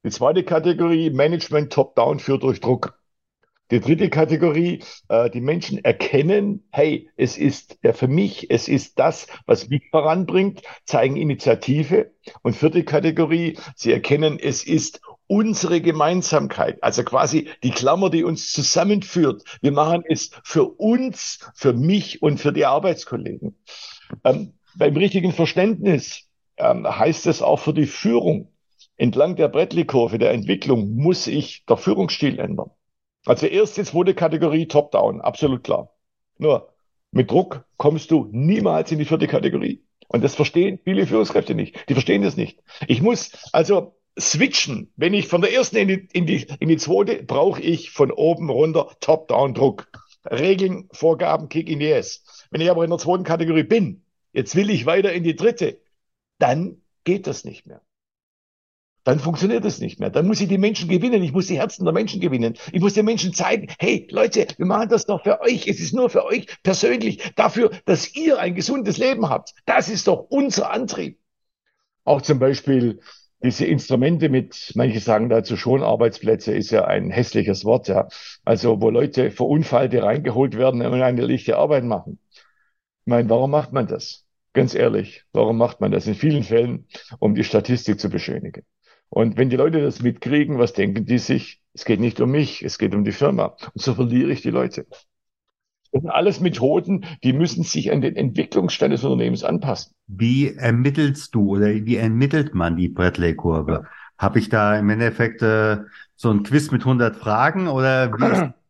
Die 0.03 0.09
zweite 0.09 0.43
Kategorie, 0.43 1.11
Management 1.11 1.71
top-down 1.71 2.19
führt 2.19 2.43
durch 2.43 2.59
Druck. 2.59 2.97
Die 3.69 3.79
dritte 3.79 4.09
Kategorie, 4.09 4.83
äh, 5.07 5.29
die 5.29 5.39
Menschen 5.39 5.77
erkennen, 5.83 6.67
hey, 6.71 7.09
es 7.15 7.37
ist 7.37 7.77
ja 7.83 7.93
für 7.93 8.09
mich, 8.09 8.51
es 8.51 8.67
ist 8.67 8.99
das, 8.99 9.27
was 9.45 9.69
mich 9.69 9.83
voranbringt, 9.91 10.61
zeigen 10.85 11.15
Initiative. 11.15 12.11
Und 12.41 12.57
vierte 12.57 12.83
Kategorie, 12.83 13.57
sie 13.75 13.93
erkennen, 13.93 14.39
es 14.39 14.65
ist 14.65 15.01
unsere 15.31 15.79
Gemeinsamkeit, 15.79 16.83
also 16.83 17.05
quasi 17.05 17.47
die 17.63 17.71
Klammer, 17.71 18.09
die 18.09 18.25
uns 18.25 18.51
zusammenführt. 18.51 19.43
Wir 19.61 19.71
machen 19.71 20.03
es 20.05 20.31
für 20.43 20.65
uns, 20.65 21.39
für 21.55 21.71
mich 21.71 22.21
und 22.21 22.37
für 22.37 22.51
die 22.51 22.65
Arbeitskollegen. 22.65 23.55
Ähm, 24.25 24.55
beim 24.75 24.97
richtigen 24.97 25.31
Verständnis 25.31 26.27
ähm, 26.57 26.85
heißt 26.85 27.27
es 27.27 27.41
auch 27.41 27.59
für 27.61 27.73
die 27.73 27.85
Führung. 27.85 28.49
Entlang 28.97 29.37
der 29.37 29.47
Bradley-Kurve 29.47 30.19
der 30.19 30.31
Entwicklung 30.31 30.95
muss 30.97 31.27
ich 31.27 31.63
der 31.65 31.77
Führungsstil 31.77 32.37
ändern. 32.37 32.71
Also 33.25 33.47
erste, 33.47 33.85
zweite 33.85 34.13
Kategorie 34.13 34.67
Top-Down, 34.67 35.21
absolut 35.21 35.63
klar. 35.63 35.95
Nur 36.39 36.73
mit 37.11 37.31
Druck 37.31 37.63
kommst 37.77 38.11
du 38.11 38.27
niemals 38.33 38.91
in 38.91 38.99
die 38.99 39.05
vierte 39.05 39.27
Kategorie. 39.27 39.81
Und 40.09 40.25
das 40.25 40.35
verstehen 40.35 40.77
viele 40.83 41.07
Führungskräfte 41.07 41.55
nicht. 41.55 41.87
Die 41.87 41.93
verstehen 41.93 42.21
das 42.21 42.35
nicht. 42.35 42.59
Ich 42.87 43.01
muss 43.01 43.31
also 43.53 43.95
switchen. 44.19 44.91
Wenn 44.95 45.13
ich 45.13 45.27
von 45.27 45.41
der 45.41 45.53
ersten 45.53 45.77
in 45.77 45.87
die, 45.87 46.07
in 46.13 46.25
die, 46.25 46.47
in 46.59 46.69
die 46.69 46.77
zweite, 46.77 47.23
brauche 47.23 47.61
ich 47.61 47.91
von 47.91 48.11
oben 48.11 48.49
runter 48.49 48.95
Top-Down-Druck. 48.99 49.87
Regeln, 50.29 50.87
Vorgaben, 50.91 51.49
Kick 51.49 51.69
in 51.69 51.79
die 51.79 51.91
S. 51.91 52.23
Wenn 52.51 52.61
ich 52.61 52.69
aber 52.69 52.83
in 52.83 52.89
der 52.89 52.99
zweiten 52.99 53.23
Kategorie 53.23 53.63
bin, 53.63 54.05
jetzt 54.33 54.55
will 54.55 54.69
ich 54.69 54.85
weiter 54.85 55.11
in 55.11 55.23
die 55.23 55.35
dritte, 55.35 55.81
dann 56.37 56.81
geht 57.03 57.27
das 57.27 57.43
nicht 57.43 57.65
mehr. 57.65 57.81
Dann 59.03 59.19
funktioniert 59.19 59.65
es 59.65 59.79
nicht 59.79 59.99
mehr. 59.99 60.11
Dann 60.11 60.27
muss 60.27 60.41
ich 60.41 60.47
die 60.47 60.59
Menschen 60.59 60.87
gewinnen. 60.87 61.23
Ich 61.23 61.33
muss 61.33 61.47
die 61.47 61.57
Herzen 61.57 61.85
der 61.85 61.93
Menschen 61.93 62.21
gewinnen. 62.21 62.55
Ich 62.71 62.81
muss 62.81 62.93
den 62.93 63.05
Menschen 63.05 63.33
zeigen, 63.33 63.67
hey 63.79 64.07
Leute, 64.11 64.45
wir 64.57 64.65
machen 64.67 64.89
das 64.89 65.07
doch 65.07 65.23
für 65.23 65.41
euch. 65.41 65.67
Es 65.67 65.79
ist 65.79 65.93
nur 65.93 66.11
für 66.11 66.23
euch 66.23 66.45
persönlich. 66.61 67.33
Dafür, 67.35 67.71
dass 67.85 68.15
ihr 68.15 68.37
ein 68.37 68.53
gesundes 68.53 68.97
Leben 68.97 69.27
habt. 69.27 69.55
Das 69.65 69.89
ist 69.89 70.07
doch 70.07 70.27
unser 70.29 70.69
Antrieb. 70.69 71.17
Auch 72.03 72.21
zum 72.21 72.37
Beispiel 72.37 72.99
diese 73.43 73.65
Instrumente 73.65 74.29
mit, 74.29 74.71
manche 74.75 74.99
sagen 74.99 75.29
dazu 75.29 75.57
schon, 75.57 75.83
Arbeitsplätze 75.83 76.53
ist 76.53 76.71
ja 76.71 76.85
ein 76.85 77.09
hässliches 77.09 77.65
Wort, 77.65 77.87
ja. 77.87 78.07
Also, 78.45 78.81
wo 78.81 78.89
Leute 78.89 79.31
verunfallte 79.31 80.03
reingeholt 80.03 80.57
werden 80.57 80.81
und 80.81 81.01
eine 81.01 81.25
lichte 81.25 81.57
Arbeit 81.57 81.83
machen. 81.83 82.19
Ich 83.01 83.07
meine, 83.07 83.29
warum 83.29 83.51
macht 83.51 83.73
man 83.73 83.87
das? 83.87 84.25
Ganz 84.53 84.75
ehrlich, 84.75 85.23
warum 85.33 85.57
macht 85.57 85.81
man 85.81 85.91
das? 85.91 86.07
In 86.07 86.15
vielen 86.15 86.43
Fällen, 86.43 86.87
um 87.19 87.35
die 87.35 87.43
Statistik 87.43 87.99
zu 87.99 88.09
beschönigen. 88.09 88.63
Und 89.09 89.37
wenn 89.37 89.49
die 89.49 89.57
Leute 89.57 89.81
das 89.81 90.01
mitkriegen, 90.01 90.57
was 90.59 90.73
denken 90.73 91.05
die 91.05 91.17
sich? 91.17 91.61
Es 91.73 91.85
geht 91.85 91.99
nicht 91.99 92.21
um 92.21 92.31
mich, 92.31 92.63
es 92.63 92.77
geht 92.77 92.93
um 92.95 93.03
die 93.03 93.11
Firma. 93.11 93.55
Und 93.73 93.81
so 93.81 93.95
verliere 93.95 94.31
ich 94.31 94.41
die 94.41 94.51
Leute. 94.51 94.85
Das 95.91 96.01
sind 96.01 96.09
alles 96.09 96.39
Methoden, 96.39 97.05
die 97.23 97.33
müssen 97.33 97.63
sich 97.63 97.91
an 97.91 98.01
den 98.01 98.15
Entwicklungsstand 98.15 98.93
des 98.93 99.03
Unternehmens 99.03 99.43
anpassen. 99.43 99.93
Wie 100.07 100.55
ermittelst 100.55 101.35
du 101.35 101.55
oder 101.55 101.67
wie 101.67 101.97
ermittelt 101.97 102.55
man 102.55 102.77
die 102.77 102.87
Bradley-Kurve? 102.87 103.71
Ja. 103.71 103.83
Habe 104.17 104.39
ich 104.39 104.49
da 104.49 104.77
im 104.77 104.89
Endeffekt 104.89 105.41
äh, 105.41 105.77
so 106.15 106.29
ein 106.29 106.43
Quiz 106.43 106.71
mit 106.71 106.81
100 106.81 107.15
Fragen 107.15 107.67
oder 107.67 108.11
wie 108.13 108.53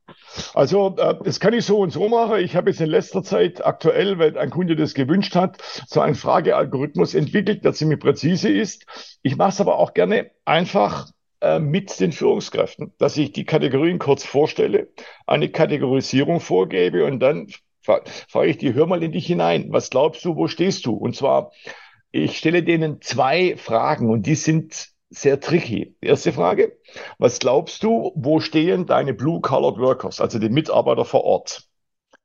Also 0.54 0.96
äh, 0.98 1.16
das 1.24 1.40
kann 1.40 1.54
ich 1.54 1.66
so 1.66 1.80
und 1.80 1.92
so 1.92 2.08
machen. 2.08 2.40
Ich 2.40 2.56
habe 2.56 2.70
jetzt 2.70 2.82
in 2.82 2.90
letzter 2.90 3.24
Zeit 3.24 3.66
aktuell, 3.66 4.18
weil 4.18 4.38
ein 4.38 4.50
Kunde 4.50 4.76
das 4.76 4.94
gewünscht 4.94 5.36
hat, 5.36 5.58
so 5.88 6.02
einen 6.02 6.16
Fragealgorithmus 6.16 7.14
entwickelt, 7.14 7.64
der 7.66 7.74
ziemlich 7.74 8.00
präzise 8.00 8.50
ist. 8.50 8.86
Ich 9.22 9.36
mache 9.38 9.50
es 9.50 9.62
aber 9.62 9.78
auch 9.78 9.94
gerne 9.94 10.32
einfach 10.46 11.10
mit 11.60 12.00
den 12.00 12.12
Führungskräften, 12.12 12.94
dass 13.00 13.18
ich 13.18 13.32
die 13.32 13.46
Kategorien 13.46 13.98
kurz 13.98 14.24
vorstelle, 14.24 14.90
eine 15.26 15.50
Kategorisierung 15.50 16.40
vorgebe 16.40 17.06
und 17.06 17.20
dann 17.20 17.48
frage 17.82 18.50
ich 18.50 18.58
die, 18.58 18.74
hör 18.74 18.86
mal 18.86 19.02
in 19.02 19.12
dich 19.12 19.26
hinein. 19.26 19.68
Was 19.72 19.90
glaubst 19.90 20.24
du, 20.24 20.36
wo 20.36 20.48
stehst 20.48 20.86
du? 20.86 20.94
Und 20.94 21.16
zwar, 21.16 21.52
ich 22.12 22.38
stelle 22.38 22.64
denen 22.64 23.02
zwei 23.02 23.58
Fragen 23.58 24.10
und 24.10 24.28
die 24.28 24.36
sind 24.36 24.90
sehr 25.10 25.40
tricky. 25.40 25.96
Erste 26.00 26.32
Frage, 26.32 26.78
was 27.18 27.40
glaubst 27.40 27.84
du, 27.84 28.12
wo 28.16 28.40
stehen 28.40 28.86
deine 28.86 29.14
Blue-Colored 29.14 29.80
Workers, 29.80 30.22
also 30.22 30.40
die 30.40 30.50
Mitarbeiter 30.50 31.06
vor 31.06 31.24
Ort? 31.24 31.68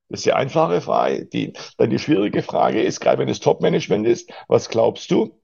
Das 0.09 0.21
ist 0.21 0.27
die 0.27 0.33
einfache 0.33 0.81
Frage. 0.81 1.27
Die, 1.27 1.53
dann 1.79 1.91
die 1.91 1.99
schwierige 1.99 2.43
Frage 2.43 2.83
ist, 2.83 3.01
gerade 3.01 3.19
wenn 3.19 3.29
es 3.29 3.41
Top-Management 3.41 4.07
ist, 4.07 4.31
was 4.47 4.69
glaubst 4.69 5.11
du, 5.11 5.41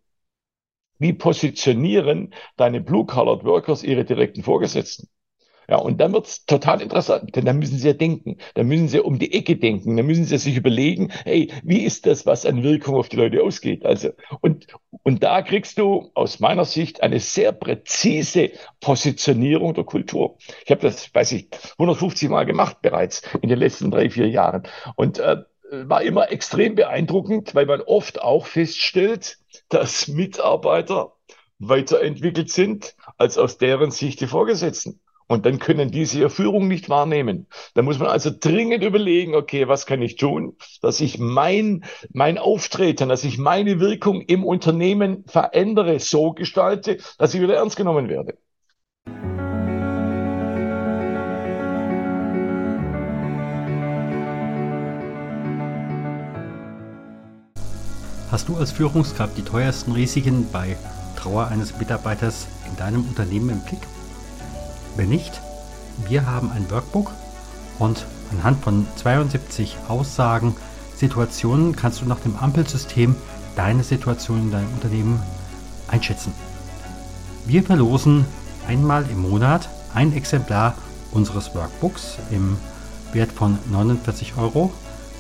wie 1.03 1.13
positionieren 1.13 2.33
deine 2.57 2.81
Blue-Colored 2.81 3.45
Workers 3.45 3.83
ihre 3.83 4.05
direkten 4.05 4.43
Vorgesetzten? 4.43 5.09
Ja, 5.69 5.77
und 5.79 6.01
dann 6.01 6.13
wird's 6.13 6.45
total 6.45 6.83
interessant, 6.83 7.35
denn 7.37 7.45
dann 7.45 7.59
müssen 7.59 7.79
sie 7.79 7.87
ja 7.87 7.95
denken, 7.95 8.37
dann 8.55 8.67
müssen 8.67 8.89
sie 8.89 9.01
um 9.01 9.19
die 9.19 9.33
Ecke 9.33 9.57
denken, 9.57 9.97
dann 9.97 10.07
müssen 10.07 10.25
sie 10.25 10.37
sich 10.37 10.57
überlegen, 10.57 11.11
hey, 11.25 11.51
wie 11.63 11.85
ist 11.85 12.05
das, 12.05 12.27
was 12.27 12.45
an 12.45 12.63
Wirkung 12.63 12.97
auf 12.97 13.09
die 13.09 13.17
Leute 13.17 13.43
ausgeht? 13.43 13.87
Also, 13.87 14.11
und, 14.41 14.67
und 15.03 15.23
da 15.23 15.41
kriegst 15.41 15.79
du 15.79 16.11
aus 16.15 16.41
meiner 16.41 16.65
Sicht 16.65 17.03
eine 17.03 17.21
sehr 17.21 17.53
präzise 17.53 18.51
Positionierung 18.81 19.73
der 19.75 19.85
Kultur. 19.85 20.37
Ich 20.65 20.71
habe 20.71 20.83
das, 20.83 21.15
weiß 21.15 21.33
ich, 21.33 21.49
150 21.79 22.29
Mal 22.29 22.45
gemacht 22.45 22.83
bereits 22.83 23.23
in 23.41 23.49
den 23.49 23.59
letzten 23.59 23.91
drei, 23.91 24.11
vier 24.11 24.29
Jahren. 24.29 24.65
Und 24.97 25.21
äh, 25.21 25.37
war 25.73 26.03
immer 26.03 26.31
extrem 26.31 26.75
beeindruckend, 26.75 27.55
weil 27.55 27.67
man 27.67 27.81
oft 27.81 28.21
auch 28.21 28.47
feststellt, 28.47 29.39
dass 29.69 30.07
Mitarbeiter 30.07 31.15
weiterentwickelt 31.59 32.51
sind 32.51 32.95
als 33.17 33.39
aus 33.39 33.57
deren 33.57 33.91
Sicht 33.91 34.21
die 34.21 34.27
Vorgesetzten. 34.27 35.01
Und 35.29 35.47
dann 35.47 35.59
können 35.59 35.91
diese 35.91 36.19
ihre 36.19 36.31
Führung 36.31 36.69
nicht 36.69 36.91
wahrnehmen. 36.91 37.47
Da 37.75 37.81
muss 37.81 37.99
man 37.99 38.09
also 38.09 38.31
dringend 38.39 38.85
überlegen, 38.85 39.35
okay, 39.35 39.67
was 39.67 39.87
kann 39.87 40.03
ich 40.03 40.17
tun, 40.17 40.57
dass 40.83 41.01
ich 41.01 41.19
mein, 41.19 41.85
mein 42.13 42.37
Auftreten, 42.37 43.09
dass 43.09 43.25
ich 43.25 43.39
meine 43.39 43.81
Wirkung 43.81 44.21
im 44.21 44.45
Unternehmen 44.45 45.25
verändere, 45.27 46.01
so 46.01 46.33
gestalte, 46.33 46.99
dass 47.17 47.33
ich 47.33 47.41
wieder 47.41 47.55
ernst 47.55 47.77
genommen 47.77 48.11
werde. 48.11 48.37
Hast 58.33 58.49
du 58.49 58.57
als 58.57 58.73
Führungskraft 58.73 59.37
die 59.37 59.43
teuersten 59.43 59.93
Risiken 59.93 60.47
bei 60.51 60.79
Trauer 61.17 61.49
eines 61.49 61.77
Mitarbeiters 61.77 62.47
in 62.67 62.75
deinem 62.79 63.07
Unternehmen 63.07 63.51
im 63.51 63.61
Blick? 63.61 63.87
Wenn 64.97 65.11
nicht, 65.11 65.43
wir 66.09 66.25
haben 66.25 66.51
ein 66.51 66.71
Workbook 66.71 67.11
und 67.79 68.07
anhand 68.31 68.65
von 68.65 68.87
72 68.97 69.77
Aussagen, 69.87 70.57
Situationen 70.97 71.77
kannst 71.77 72.01
du 72.01 72.07
nach 72.07 72.21
dem 72.21 72.35
Ampelsystem 72.37 73.17
deine 73.55 73.85
Situation 73.85 74.41
in 74.41 74.51
deinem 74.51 74.73
Unternehmen 74.73 75.23
einschätzen. 75.89 76.33
Wir 77.45 77.63
verlosen 77.63 78.25
einmal 78.67 79.05
im 79.11 79.21
Monat 79.21 79.69
ein 79.93 80.15
Exemplar 80.15 80.75
unseres 81.11 81.55
Workbooks 81.55 82.17
im 82.31 82.57
Wert 83.13 83.31
von 83.31 83.59
49 83.71 84.39
Euro 84.39 84.73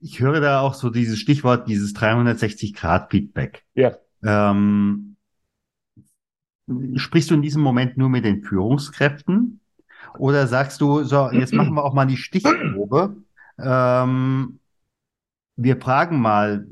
Ich 0.00 0.20
höre 0.20 0.40
da 0.40 0.60
auch 0.60 0.74
so 0.74 0.88
dieses 0.88 1.18
Stichwort, 1.18 1.68
dieses 1.68 1.94
360-Grad-Feedback. 1.96 3.64
Ja. 3.74 3.96
Ähm, 4.22 5.15
Sprichst 6.96 7.30
du 7.30 7.34
in 7.34 7.42
diesem 7.42 7.62
Moment 7.62 7.96
nur 7.96 8.08
mit 8.08 8.24
den 8.24 8.42
Führungskräften? 8.42 9.60
Oder 10.18 10.46
sagst 10.46 10.80
du, 10.80 11.04
so, 11.04 11.30
jetzt 11.30 11.52
machen 11.52 11.74
wir 11.74 11.84
auch 11.84 11.94
mal 11.94 12.06
die 12.06 12.16
Stichprobe. 12.16 13.16
Ähm, 13.58 14.58
wir 15.56 15.80
fragen 15.80 16.20
mal 16.20 16.66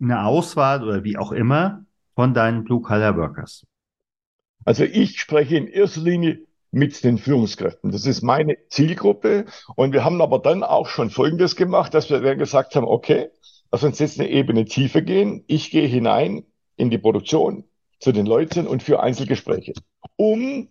eine 0.00 0.24
Auswahl 0.24 0.82
oder 0.82 1.04
wie 1.04 1.16
auch 1.16 1.32
immer 1.32 1.84
von 2.14 2.34
deinen 2.34 2.64
Blue-Collar 2.64 3.16
Workers. 3.16 3.66
Also 4.64 4.84
ich 4.84 5.20
spreche 5.20 5.56
in 5.56 5.68
erster 5.68 6.02
Linie 6.02 6.40
mit 6.70 7.02
den 7.02 7.18
Führungskräften. 7.18 7.90
Das 7.90 8.06
ist 8.06 8.22
meine 8.22 8.56
Zielgruppe. 8.68 9.46
Und 9.74 9.92
wir 9.92 10.04
haben 10.04 10.20
aber 10.20 10.38
dann 10.38 10.62
auch 10.62 10.86
schon 10.86 11.10
Folgendes 11.10 11.56
gemacht, 11.56 11.94
dass 11.94 12.10
wir 12.10 12.20
dann 12.20 12.38
gesagt 12.38 12.76
haben, 12.76 12.86
okay, 12.86 13.30
lass 13.72 13.82
uns 13.82 13.98
jetzt 13.98 14.20
eine 14.20 14.28
Ebene 14.28 14.64
tiefer 14.64 15.02
gehen. 15.02 15.44
Ich 15.46 15.70
gehe 15.70 15.86
hinein 15.86 16.44
in 16.76 16.90
die 16.90 16.98
Produktion 16.98 17.64
zu 18.00 18.12
den 18.12 18.26
Leuten 18.26 18.66
und 18.66 18.82
für 18.82 19.00
Einzelgespräche, 19.00 19.74
um 20.16 20.68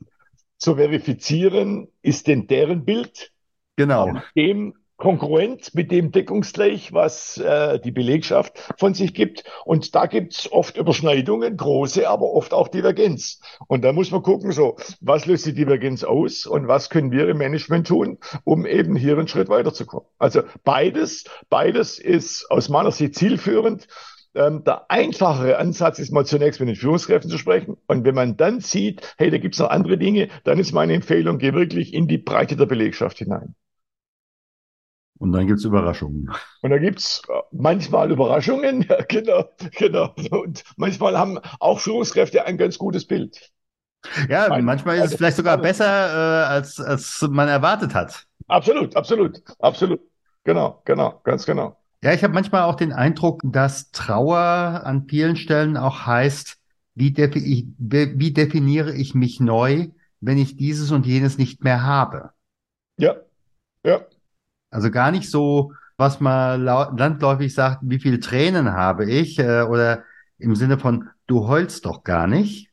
zu 0.58 0.76
verifizieren, 0.76 1.88
ist 2.02 2.28
denn 2.28 2.48
deren 2.48 2.84
Bild 2.84 3.32
genau. 3.78 4.14
dem 4.36 4.74
konkurrent 5.00 5.74
mit 5.74 5.92
dem 5.92 6.12
deckungsgleich, 6.12 6.94
was 6.94 7.38
äh, 7.38 7.80
die 7.80 7.92
Belegschaft 7.92 8.60
von 8.78 8.94
sich 8.94 9.14
gibt. 9.14 9.46
Und 9.64 9.96
da 9.96 10.06
gibt's 10.06 10.52
oft 10.52 10.78
Überschneidungen, 10.78 11.56
große, 11.56 12.08
aber 12.08 12.34
oft 12.34 12.54
auch 12.54 12.68
Divergenz. 12.68 13.40
Und 13.68 13.84
da 13.84 13.94
muss 13.94 14.12
man 14.12 14.22
gucken, 14.22 14.52
so, 14.52 14.76
was 15.00 15.26
löst 15.26 15.46
die 15.46 15.54
Divergenz 15.54 16.04
aus 16.04 16.46
und 16.46 16.68
was 16.68 16.90
können 16.90 17.12
wir 17.12 17.30
im 17.30 17.38
Management 17.38 17.88
tun, 17.88 18.18
um 18.44 18.66
eben 18.66 18.96
hier 18.96 19.18
einen 19.18 19.30
Schritt 19.30 19.48
weiterzukommen. 19.48 20.06
Also 20.20 20.42
beides, 20.66 21.24
beides 21.50 21.98
ist 21.98 22.52
aus 22.52 22.68
meiner 22.68 22.92
Sicht 22.92 23.16
zielführend. 23.16 23.88
Ähm, 24.36 24.64
der 24.64 24.90
einfachere 24.92 25.58
Ansatz 25.58 26.00
ist 26.00 26.12
mal 26.12 26.26
zunächst 26.26 26.60
mit 26.60 26.70
den 26.70 26.76
Führungskräften 26.76 27.30
zu 27.32 27.38
sprechen. 27.38 27.78
Und 27.88 28.06
wenn 28.06 28.16
man 28.16 28.38
dann 28.38 28.60
sieht, 28.62 29.16
hey, 29.18 29.30
da 29.32 29.38
gibt 29.38 29.56
es 29.56 29.60
noch 29.60 29.70
andere 29.70 29.98
Dinge, 29.98 30.30
dann 30.44 30.60
ist 30.60 30.72
meine 30.72 30.94
Empfehlung, 30.94 31.38
geh 31.40 31.54
wirklich 31.54 31.94
in 31.94 32.08
die 32.08 32.18
Breite 32.18 32.56
der 32.56 32.66
Belegschaft 32.66 33.18
hinein. 33.20 33.56
Und 35.18 35.34
dann 35.34 35.48
gibt's 35.48 35.66
Überraschungen. 35.66 36.30
Und 36.62 36.70
da 36.72 36.78
gibt's 36.78 37.22
äh, 37.28 37.34
manchmal 37.52 38.12
Überraschungen, 38.12 38.82
ja, 38.90 39.02
genau, 39.08 39.46
genau. 39.78 40.14
Und 40.32 40.64
manchmal 40.78 41.18
haben 41.18 41.40
auch 41.60 41.80
Führungskräfte 41.80 42.46
ein 42.46 42.58
ganz 42.58 42.78
gutes 42.78 43.06
Bild. 43.06 43.52
Ja, 44.30 44.48
Nein, 44.48 44.64
manchmal 44.64 44.96
ist 44.96 45.00
es 45.00 45.06
also 45.08 45.18
vielleicht 45.18 45.38
sogar 45.38 45.58
besser, 45.58 45.86
äh, 45.86 46.46
als, 46.48 46.80
als 46.80 47.22
man 47.30 47.50
erwartet 47.50 47.94
hat. 47.94 48.26
Absolut, 48.48 48.96
absolut, 48.96 49.42
absolut. 49.60 50.00
Genau, 50.44 50.82
genau, 50.86 51.20
ganz 51.24 51.46
genau. 51.46 51.78
Ja, 52.02 52.14
ich 52.14 52.24
habe 52.24 52.34
manchmal 52.34 52.64
auch 52.64 52.76
den 52.76 52.94
Eindruck, 52.94 53.42
dass 53.44 53.92
Trauer 53.92 54.38
an 54.86 55.08
vielen 55.10 55.36
Stellen 55.36 55.76
auch 55.76 56.06
heißt, 56.06 56.58
wie, 56.96 57.12
defi 57.12 57.74
wie 57.78 58.34
definiere 58.34 58.94
ich 58.96 59.16
mich 59.16 59.40
neu, 59.40 59.90
wenn 60.22 60.38
ich 60.38 60.56
dieses 60.56 60.92
und 60.92 61.06
jenes 61.06 61.38
nicht 61.38 61.64
mehr 61.64 61.84
habe? 61.84 62.32
Ja, 62.98 63.18
ja. 63.84 64.06
Also 64.70 64.92
gar 64.92 65.12
nicht 65.12 65.30
so, 65.30 65.74
was 65.98 66.20
man 66.22 66.64
landläufig 66.64 67.54
sagt, 67.54 67.80
wie 67.84 68.00
viel 68.00 68.20
Tränen 68.20 68.72
habe 68.72 69.10
ich, 69.10 69.40
äh, 69.40 69.64
oder 69.64 70.04
im 70.38 70.56
Sinne 70.56 70.80
von, 70.80 71.10
du 71.28 71.48
heulst 71.48 71.86
doch 71.86 72.04
gar 72.04 72.28
nicht, 72.28 72.69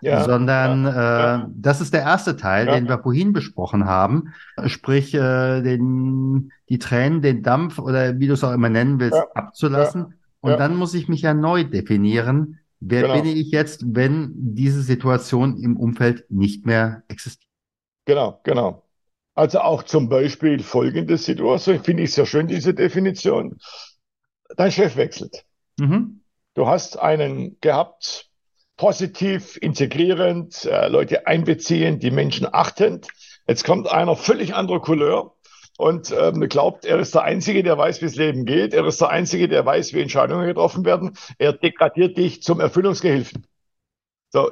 ja, 0.00 0.24
sondern 0.24 0.84
ja, 0.84 1.36
äh, 1.36 1.46
das 1.54 1.80
ist 1.80 1.92
der 1.94 2.02
erste 2.02 2.36
Teil, 2.36 2.66
den 2.66 2.88
wir 2.88 2.98
vorhin 2.98 3.32
besprochen 3.32 3.86
haben, 3.86 4.32
sprich 4.66 5.14
äh, 5.14 5.62
den, 5.62 6.52
die 6.68 6.78
Tränen, 6.78 7.22
den 7.22 7.42
Dampf 7.42 7.78
oder 7.78 8.18
wie 8.18 8.26
du 8.26 8.34
es 8.34 8.44
auch 8.44 8.52
immer 8.52 8.68
nennen 8.68 9.00
willst, 9.00 9.20
abzulassen. 9.34 10.14
Und 10.40 10.58
dann 10.58 10.76
muss 10.76 10.94
ich 10.94 11.08
mich 11.08 11.22
ja 11.22 11.34
neu 11.34 11.64
definieren. 11.64 12.60
Wer 12.80 13.02
genau. 13.02 13.14
bin 13.14 13.26
ich 13.26 13.50
jetzt, 13.50 13.84
wenn 13.94 14.32
diese 14.34 14.80
Situation 14.80 15.58
im 15.62 15.76
Umfeld 15.76 16.24
nicht 16.30 16.64
mehr 16.64 17.02
existiert? 17.08 17.50
Genau, 18.06 18.40
genau. 18.42 18.84
Also 19.34 19.60
auch 19.60 19.82
zum 19.82 20.08
Beispiel 20.08 20.62
folgende 20.62 21.18
Situation, 21.18 21.84
finde 21.84 22.04
ich 22.04 22.14
sehr 22.14 22.26
schön, 22.26 22.46
diese 22.46 22.74
Definition. 22.74 23.58
Dein 24.56 24.72
Chef 24.72 24.96
wechselt. 24.96 25.44
Mhm. 25.78 26.22
Du 26.54 26.66
hast 26.66 26.98
einen 26.98 27.60
gehabt, 27.60 28.29
positiv, 28.80 29.58
integrierend, 29.60 30.64
äh, 30.64 30.88
Leute 30.88 31.26
einbeziehen, 31.26 31.98
die 31.98 32.10
Menschen 32.10 32.48
achtend. 32.50 33.08
Jetzt 33.46 33.64
kommt 33.64 33.92
einer 33.92 34.16
völlig 34.16 34.54
anderer 34.54 34.80
Couleur 34.80 35.34
und 35.76 36.14
ähm, 36.18 36.48
glaubt, 36.48 36.86
er 36.86 36.98
ist 36.98 37.14
der 37.14 37.24
Einzige, 37.24 37.62
der 37.62 37.76
weiß, 37.76 38.00
wie 38.00 38.06
das 38.06 38.16
Leben 38.16 38.46
geht. 38.46 38.72
Er 38.72 38.86
ist 38.86 38.98
der 38.98 39.10
Einzige, 39.10 39.48
der 39.48 39.66
weiß, 39.66 39.92
wie 39.92 40.00
Entscheidungen 40.00 40.46
getroffen 40.46 40.86
werden. 40.86 41.18
Er 41.36 41.52
degradiert 41.52 42.16
dich 42.16 42.42
zum 42.42 42.58
Erfüllungsgehilfen. 42.58 43.46
So, 44.30 44.50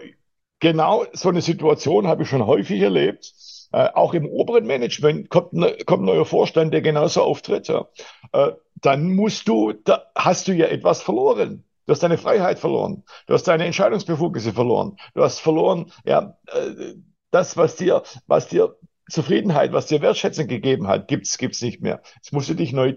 genau 0.61 1.07
so 1.15 1.31
eine 1.31 1.41
Situation 1.41 2.07
habe 2.07 2.25
ich 2.25 2.29
schon 2.29 2.45
häufig 2.45 2.83
erlebt. 2.83 3.33
Äh, 3.73 3.89
auch 3.95 4.13
im 4.13 4.27
oberen 4.27 4.67
Management 4.67 5.31
kommt, 5.31 5.55
ne, 5.55 5.75
kommt 5.87 6.03
ein 6.03 6.07
neuer 6.07 6.27
Vorstand, 6.27 6.75
der 6.75 6.83
genauso 6.83 7.23
auftritt. 7.23 7.69
Ja. 7.69 7.89
Äh, 8.33 8.53
dann 8.75 9.15
musst 9.15 9.49
du, 9.49 9.73
da 9.73 10.05
hast 10.15 10.49
du 10.49 10.53
ja 10.53 10.67
etwas 10.67 11.01
verloren. 11.01 11.65
Du 11.89 11.93
hast 11.93 12.03
deine 12.03 12.19
Freiheit 12.19 12.59
verloren. 12.59 13.03
Du 13.27 13.33
hast 13.33 13.49
deine 13.49 13.65
Entscheidungsbefugnisse 13.65 14.53
verloren. 14.53 14.99
Du 15.15 15.23
hast 15.23 15.39
verloren, 15.39 15.91
ja, 16.05 16.37
äh, 16.49 16.97
das, 17.31 17.57
was 17.57 17.77
dir, 17.77 18.03
was 18.27 18.47
dir 18.47 18.77
Zufriedenheit, 19.11 19.73
was 19.73 19.87
dir 19.87 20.03
Wertschätzung 20.03 20.49
gegeben 20.49 20.87
hat, 20.87 21.09
gibt's, 21.09 21.39
gibt's 21.39 21.63
nicht 21.63 21.81
mehr. 21.81 22.03
Jetzt 22.17 22.35
musst 22.35 22.51
du 22.51 22.53
dich 22.53 22.75
neu, 22.75 22.97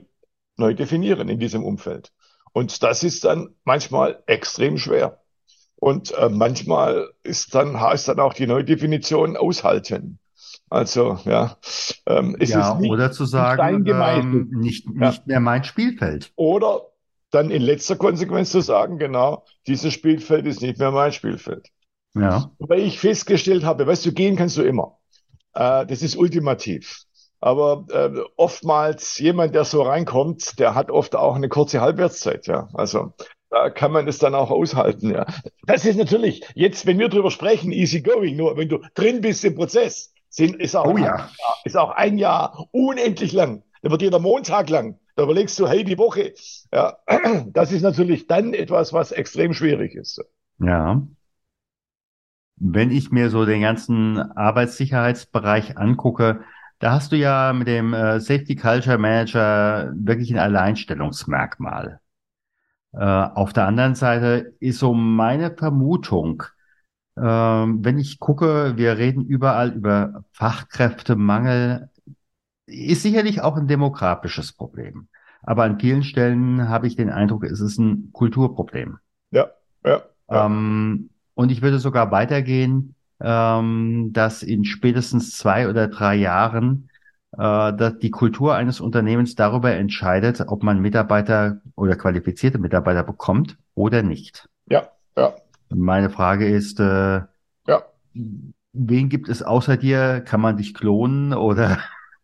neu 0.58 0.74
definieren 0.74 1.30
in 1.30 1.40
diesem 1.40 1.64
Umfeld. 1.64 2.12
Und 2.52 2.84
das 2.84 3.06
ist 3.06 3.24
dann 3.24 3.56
manchmal 3.64 4.24
extrem 4.26 4.78
schwer. 4.78 5.22
Und 5.78 6.12
äh, 6.12 6.28
manchmal 6.28 7.14
ist 7.24 7.56
dann, 7.56 7.80
heißt 7.80 8.10
dann 8.10 8.20
auch 8.20 8.34
die 8.34 8.46
Neudefinition 8.46 9.38
aushalten. 9.38 10.20
Also, 10.70 11.18
ja, 11.24 11.56
ähm, 12.08 12.36
es 12.42 12.50
ja, 12.50 12.74
ist 12.74 12.82
nicht, 12.82 12.92
oder 12.92 13.14
zu 13.14 13.24
sagen, 13.24 13.86
ähm, 13.88 14.50
nicht, 14.52 14.90
nicht 14.90 15.18
ja. 15.20 15.24
mehr 15.26 15.40
mein 15.40 15.64
Spielfeld. 15.64 16.34
Oder 16.36 16.91
dann 17.32 17.50
in 17.50 17.62
letzter 17.62 17.96
Konsequenz 17.96 18.52
zu 18.52 18.62
sagen, 18.62 18.98
genau, 18.98 19.46
dieses 19.68 19.94
Spielfeld 19.94 20.46
ist 20.46 20.62
nicht 20.62 20.80
mehr 20.80 20.92
mein 20.92 21.12
Spielfeld. 21.12 21.70
Ja. 22.14 22.52
Weil 22.60 22.82
ich 22.82 23.00
festgestellt 23.00 23.64
habe, 23.64 23.88
weißt 23.88 24.06
du, 24.06 24.12
gehen 24.12 24.36
kannst 24.36 24.58
du 24.58 24.64
immer. 24.64 24.98
Äh, 25.54 25.86
das 25.86 26.02
ist 26.02 26.18
ultimativ. 26.18 27.04
Aber 27.40 27.86
äh, 27.90 28.20
oftmals 28.38 29.18
jemand, 29.18 29.56
der 29.56 29.66
so 29.66 29.82
reinkommt, 29.82 30.60
der 30.60 30.76
hat 30.76 30.92
oft 30.92 31.16
auch 31.16 31.36
eine 31.36 31.50
kurze 31.50 31.82
Halbwertszeit, 31.82 32.46
ja. 32.48 32.70
Also 32.74 33.14
da 33.50 33.70
kann 33.70 33.92
man 33.92 34.08
es 34.08 34.20
dann 34.20 34.36
auch 34.36 34.52
aushalten, 34.52 35.12
ja. 35.12 35.26
Das 35.66 35.86
ist 35.86 35.98
natürlich, 35.98 36.46
jetzt, 36.54 36.86
wenn 36.86 37.00
wir 37.00 37.10
drüber 37.10 37.32
sprechen, 37.32 37.72
easy 37.72 38.02
going, 38.02 38.38
nur 38.38 38.58
wenn 38.58 38.70
du 38.70 38.80
drin 38.94 39.22
bist 39.22 39.44
im 39.44 39.56
Prozess, 39.56 40.14
sind, 40.30 40.56
ist, 40.62 40.76
auch 40.76 40.86
oh, 40.86 40.98
ja. 40.98 41.30
ist 41.66 41.76
auch 41.76 41.92
ein 41.92 42.18
Jahr 42.18 42.68
unendlich 42.72 43.34
lang. 43.34 43.64
Da 43.82 43.90
wird 43.90 44.02
jeder 44.02 44.20
Montag 44.20 44.70
lang. 44.70 45.00
Da 45.16 45.24
überlegst 45.24 45.58
du, 45.60 45.68
hey, 45.68 45.84
die 45.84 45.98
Woche. 45.98 46.34
Ja, 46.74 46.98
das 47.48 47.72
ist 47.72 47.82
natürlich 47.82 48.28
dann 48.28 48.54
etwas, 48.54 48.94
was 48.94 49.12
extrem 49.12 49.54
schwierig 49.54 49.96
ist. 49.96 50.22
Ja. 50.60 51.02
Wenn 52.58 52.92
ich 52.92 53.12
mir 53.12 53.30
so 53.30 53.46
den 53.46 53.62
ganzen 53.62 54.18
Arbeitssicherheitsbereich 54.20 55.78
angucke, 55.78 56.42
da 56.80 56.92
hast 56.94 57.12
du 57.12 57.18
ja 57.18 57.54
mit 57.54 57.68
dem 57.68 57.94
äh, 57.94 58.20
Safety 58.20 58.56
Culture 58.56 58.98
Manager 58.98 59.92
wirklich 59.96 60.32
ein 60.32 60.40
Alleinstellungsmerkmal. 60.40 62.00
Äh, 62.94 63.00
auf 63.06 63.54
der 63.54 63.68
anderen 63.68 63.96
Seite 63.96 64.56
ist 64.62 64.80
so 64.80 64.94
meine 64.94 65.56
Vermutung, 65.56 66.44
Ähm, 67.18 67.86
wenn 67.86 68.00
ich 68.00 68.20
gucke, 68.20 68.78
wir 68.78 68.98
reden 68.98 69.26
überall 69.28 69.72
über 69.74 70.26
Fachkräftemangel, 70.34 71.91
ist 72.72 73.04
sicherlich 73.04 73.42
auch 73.42 73.58
ein 73.58 73.68
demografisches 73.68 74.54
Problem. 74.54 75.08
Aber 75.44 75.64
an 75.64 75.80
vielen 75.80 76.04
Stellen 76.04 76.70
habe 76.70 76.88
ich 76.88 76.96
den 76.96 77.10
Eindruck, 77.10 77.44
es 77.44 77.60
ist 77.60 77.78
ein 77.80 78.12
Kulturproblem. 78.14 78.98
Ja, 79.32 79.52
ja. 79.84 80.02
ja. 80.30 80.46
Ähm, 80.46 81.10
und 81.34 81.52
ich 81.52 81.62
würde 81.62 81.80
sogar 81.80 82.12
weitergehen, 82.12 82.96
ähm, 83.20 84.10
dass 84.14 84.44
in 84.44 84.66
spätestens 84.66 85.38
zwei 85.38 85.68
oder 85.70 85.88
drei 85.88 86.16
Jahren 86.16 86.90
äh, 87.38 87.74
dass 87.74 87.98
die 88.00 88.12
Kultur 88.12 88.56
eines 88.56 88.82
Unternehmens 88.82 89.36
darüber 89.36 89.72
entscheidet, 89.72 90.44
ob 90.48 90.64
man 90.64 90.82
Mitarbeiter 90.82 91.62
oder 91.76 91.96
qualifizierte 91.96 92.60
Mitarbeiter 92.60 93.04
bekommt 93.04 93.58
oder 93.74 94.04
nicht. 94.04 94.50
Ja, 94.70 94.90
ja. 95.16 95.34
Meine 95.70 96.10
Frage 96.10 96.50
ist, 96.50 96.82
äh, 96.82 97.22
ja. 97.68 97.84
wen 98.74 99.10
gibt 99.10 99.30
es 99.30 99.42
außer 99.44 99.78
dir? 99.78 100.22
Kann 100.22 100.42
man 100.42 100.58
dich 100.58 100.74
klonen 100.74 101.34
oder 101.34 101.78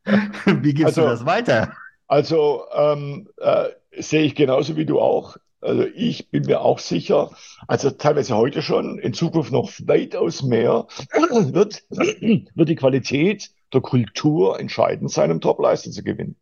wie 0.45 0.73
gibst 0.73 0.97
also, 0.97 1.01
du 1.01 1.07
das 1.07 1.25
weiter? 1.25 1.73
Also 2.07 2.63
ähm, 2.73 3.29
äh, 3.37 3.69
sehe 3.97 4.23
ich 4.23 4.35
genauso 4.35 4.77
wie 4.77 4.85
du 4.85 4.99
auch. 4.99 5.37
Also 5.59 5.85
ich 5.95 6.29
bin 6.29 6.43
mir 6.45 6.61
auch 6.61 6.79
sicher, 6.79 7.31
also 7.67 7.89
teilweise 7.89 8.35
heute 8.35 8.61
schon, 8.61 8.99
in 8.99 9.13
Zukunft 9.13 9.51
noch 9.51 9.71
weitaus 9.85 10.43
mehr, 10.43 10.87
wird, 11.11 11.83
wird 11.89 12.69
die 12.69 12.75
Qualität 12.75 13.49
der 13.73 13.81
Kultur 13.81 14.59
entscheidend 14.59 15.11
sein, 15.11 15.31
um 15.31 15.41
Topleistung 15.41 15.91
zu 15.91 16.03
gewinnen. 16.03 16.37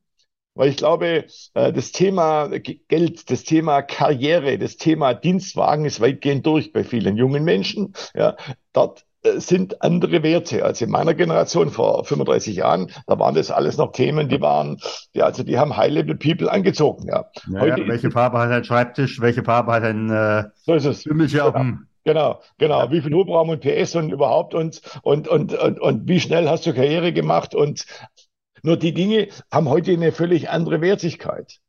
Weil 0.54 0.69
ich 0.69 0.78
glaube, 0.78 1.25
äh, 1.54 1.73
das 1.73 1.91
Thema 1.91 2.47
Geld, 2.47 3.30
das 3.30 3.43
Thema 3.43 3.82
Karriere, 3.82 4.58
das 4.58 4.78
Thema 4.78 5.13
Dienstwagen 5.13 5.86
ist 5.86 5.99
weitgehend 5.99 6.45
durch 6.45 6.71
bei 6.71 6.84
vielen 6.84 7.17
jungen 7.17 7.43
Menschen. 7.43 7.93
Ja, 8.13 8.38
dort 8.71 9.04
sind 9.38 9.81
andere 9.81 10.23
Werte 10.23 10.63
als 10.63 10.81
in 10.81 10.89
meiner 10.89 11.13
Generation 11.13 11.69
vor 11.69 12.05
35 12.05 12.55
Jahren. 12.55 12.91
Da 13.07 13.19
waren 13.19 13.35
das 13.35 13.51
alles 13.51 13.77
noch 13.77 13.91
Themen, 13.91 14.29
die 14.29 14.41
waren, 14.41 14.79
die, 15.13 15.21
also 15.21 15.43
die 15.43 15.57
haben 15.57 15.75
High-Level-People 15.75 16.51
angezogen. 16.51 17.07
Ja. 17.07 17.25
Naja, 17.47 17.75
welche 17.88 18.11
Farbe 18.11 18.39
hat 18.39 18.51
ein 18.51 18.63
Schreibtisch? 18.63 19.19
Welche 19.21 19.43
Farbe 19.43 19.73
hat 19.73 19.83
ein 19.83 20.09
äh, 20.09 20.43
so 20.65 20.73
ist 20.73 20.85
es. 20.85 21.05
Hümmelchen 21.05 21.39
genau. 21.39 21.49
auf 21.49 21.55
dem 21.55 21.88
Genau, 22.05 22.39
genau. 22.59 22.91
Wie 22.91 23.01
viel 23.01 23.13
Hubraum 23.13 23.49
und 23.49 23.61
PS 23.61 23.95
und 23.95 24.11
überhaupt 24.11 24.53
und, 24.53 24.79
und, 25.01 25.27
und, 25.27 25.55
und, 25.55 25.79
und 25.79 26.07
wie 26.07 26.19
schnell 26.19 26.47
hast 26.47 26.67
du 26.67 26.73
Karriere 26.73 27.11
gemacht 27.11 27.55
und 27.55 27.88
nur 28.61 28.77
die 28.77 28.93
Dinge 28.93 29.27
haben 29.51 29.69
heute 29.69 29.91
eine 29.91 30.11
völlig 30.11 30.49
andere 30.49 30.81
Wertigkeit. 30.81 31.59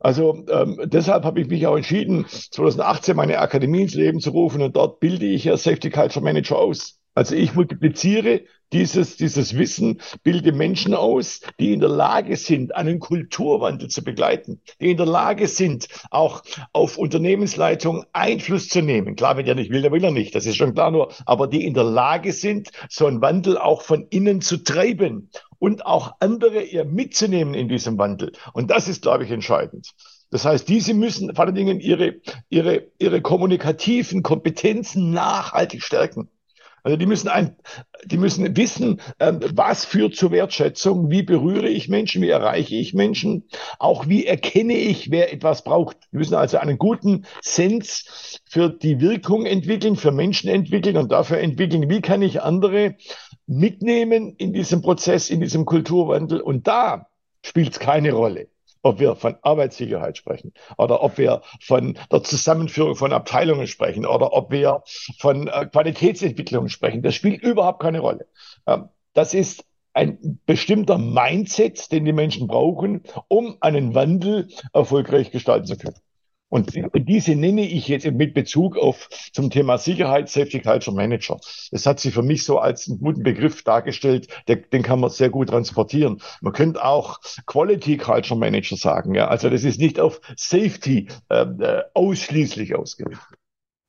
Also 0.00 0.44
ähm, 0.50 0.80
deshalb 0.84 1.24
habe 1.24 1.42
ich 1.42 1.48
mich 1.48 1.66
auch 1.66 1.76
entschieden, 1.76 2.26
2018 2.26 3.14
meine 3.14 3.38
Akademie 3.38 3.82
ins 3.82 3.94
Leben 3.94 4.20
zu 4.20 4.30
rufen 4.30 4.62
und 4.62 4.74
dort 4.74 4.98
bilde 4.98 5.26
ich 5.26 5.44
ja 5.44 5.56
Safety 5.56 5.90
Culture 5.90 6.24
Manager 6.24 6.58
aus. 6.58 7.00
Also 7.14 7.34
ich 7.34 7.54
multipliziere 7.54 8.42
dieses, 8.72 9.16
dieses 9.16 9.58
Wissen, 9.58 10.00
bilde 10.22 10.52
Menschen 10.52 10.94
aus, 10.94 11.40
die 11.58 11.72
in 11.72 11.80
der 11.80 11.88
Lage 11.88 12.36
sind, 12.36 12.74
einen 12.74 13.00
Kulturwandel 13.00 13.88
zu 13.88 14.02
begleiten, 14.04 14.62
die 14.80 14.92
in 14.92 14.96
der 14.96 15.06
Lage 15.06 15.48
sind, 15.48 15.88
auch 16.10 16.42
auf 16.72 16.96
Unternehmensleitung 16.96 18.04
Einfluss 18.12 18.68
zu 18.68 18.80
nehmen. 18.80 19.16
Klar, 19.16 19.36
wenn 19.36 19.44
der 19.44 19.56
nicht 19.56 19.70
will, 19.70 19.82
der 19.82 19.92
will 19.92 20.04
er 20.04 20.12
nicht, 20.12 20.34
das 20.34 20.46
ist 20.46 20.56
schon 20.56 20.74
klar 20.74 20.92
nur, 20.92 21.12
aber 21.26 21.48
die 21.48 21.66
in 21.66 21.74
der 21.74 21.84
Lage 21.84 22.32
sind, 22.32 22.70
so 22.88 23.06
einen 23.06 23.20
Wandel 23.20 23.58
auch 23.58 23.82
von 23.82 24.06
innen 24.08 24.40
zu 24.40 24.58
treiben 24.58 25.30
und 25.60 25.86
auch 25.86 26.16
andere 26.18 26.62
eher 26.62 26.84
mitzunehmen 26.84 27.54
in 27.54 27.68
diesem 27.68 27.96
Wandel. 27.98 28.32
Und 28.52 28.72
das 28.72 28.88
ist, 28.88 29.02
glaube 29.02 29.24
ich, 29.24 29.30
entscheidend. 29.30 29.92
Das 30.30 30.44
heißt, 30.44 30.68
diese 30.68 30.94
müssen 30.94 31.34
vor 31.34 31.44
allen 31.44 31.54
Dingen 31.54 31.80
ihre, 31.80 32.16
ihre, 32.48 32.88
ihre 32.98 33.20
kommunikativen 33.20 34.22
Kompetenzen 34.22 35.12
nachhaltig 35.12 35.82
stärken. 35.82 36.28
Also 36.82 36.96
die 36.96 37.06
müssen 37.06 37.28
ein, 37.28 37.56
die 38.06 38.16
müssen 38.16 38.56
wissen, 38.56 39.02
ähm, 39.18 39.40
was 39.54 39.84
führt 39.84 40.16
zur 40.16 40.30
Wertschätzung, 40.30 41.10
wie 41.10 41.22
berühre 41.22 41.68
ich 41.68 41.88
Menschen, 41.88 42.22
wie 42.22 42.30
erreiche 42.30 42.76
ich 42.76 42.94
Menschen, 42.94 43.44
auch 43.78 44.08
wie 44.08 44.24
erkenne 44.24 44.74
ich, 44.74 45.10
wer 45.10 45.32
etwas 45.32 45.62
braucht. 45.62 45.98
Die 46.12 46.16
müssen 46.16 46.34
also 46.34 46.56
einen 46.56 46.78
guten 46.78 47.26
Sens 47.42 48.40
für 48.48 48.70
die 48.70 49.00
Wirkung 49.00 49.44
entwickeln, 49.44 49.96
für 49.96 50.12
Menschen 50.12 50.48
entwickeln 50.48 50.96
und 50.96 51.12
dafür 51.12 51.38
entwickeln, 51.38 51.90
wie 51.90 52.00
kann 52.00 52.22
ich 52.22 52.40
andere 52.40 52.96
mitnehmen 53.50 54.36
in 54.36 54.52
diesem 54.52 54.80
Prozess, 54.80 55.28
in 55.28 55.40
diesem 55.40 55.64
Kulturwandel. 55.64 56.40
Und 56.40 56.68
da 56.68 57.08
spielt 57.44 57.72
es 57.72 57.78
keine 57.80 58.12
Rolle 58.12 58.48
ob 58.82 58.98
wir 58.98 59.14
von 59.14 59.36
Arbeitssicherheit 59.42 60.16
sprechen 60.16 60.54
oder 60.78 61.02
ob 61.02 61.18
wir 61.18 61.42
von 61.60 61.98
der 62.10 62.22
Zusammenführung 62.22 62.96
von 62.96 63.12
Abteilungen 63.12 63.66
sprechen 63.66 64.06
oder 64.06 64.32
ob 64.32 64.50
wir 64.50 64.82
von 65.18 65.48
äh, 65.48 65.66
Qualitätsentwicklung 65.66 66.68
sprechen. 66.68 67.02
Das 67.02 67.14
spielt 67.14 67.42
überhaupt 67.42 67.82
keine 67.82 68.00
Rolle. 68.00 68.26
Ähm, 68.66 68.88
das 69.12 69.34
ist 69.34 69.64
ein 69.92 70.40
bestimmter 70.46 70.98
Mindset, 70.98 71.92
den 71.92 72.04
die 72.04 72.12
Menschen 72.12 72.46
brauchen, 72.46 73.02
um 73.28 73.56
einen 73.60 73.94
Wandel 73.94 74.48
erfolgreich 74.72 75.30
gestalten 75.30 75.66
zu 75.66 75.76
können. 75.76 75.96
Und 76.50 76.72
diese 76.94 77.36
nenne 77.36 77.66
ich 77.66 77.88
jetzt 77.88 78.10
mit 78.10 78.34
Bezug 78.34 78.76
auf 78.76 79.08
zum 79.32 79.50
Thema 79.50 79.78
Sicherheit, 79.78 80.28
Safety 80.28 80.60
Culture 80.60 80.94
Manager. 80.94 81.38
Das 81.70 81.86
hat 81.86 82.00
sich 82.00 82.12
für 82.12 82.22
mich 82.22 82.44
so 82.44 82.58
als 82.58 82.88
einen 82.88 82.98
guten 82.98 83.22
Begriff 83.22 83.62
dargestellt, 83.62 84.28
der, 84.48 84.56
den 84.56 84.82
kann 84.82 85.00
man 85.00 85.10
sehr 85.10 85.30
gut 85.30 85.48
transportieren. 85.48 86.20
Man 86.40 86.52
könnte 86.52 86.84
auch 86.84 87.20
Quality 87.46 87.96
Culture 87.96 88.38
Manager 88.38 88.76
sagen. 88.76 89.14
Ja? 89.14 89.28
Also 89.28 89.48
das 89.48 89.62
ist 89.62 89.78
nicht 89.78 90.00
auf 90.00 90.20
Safety 90.36 91.06
ähm, 91.30 91.60
äh, 91.60 91.82
ausschließlich 91.94 92.74
ausgerichtet. 92.74 93.38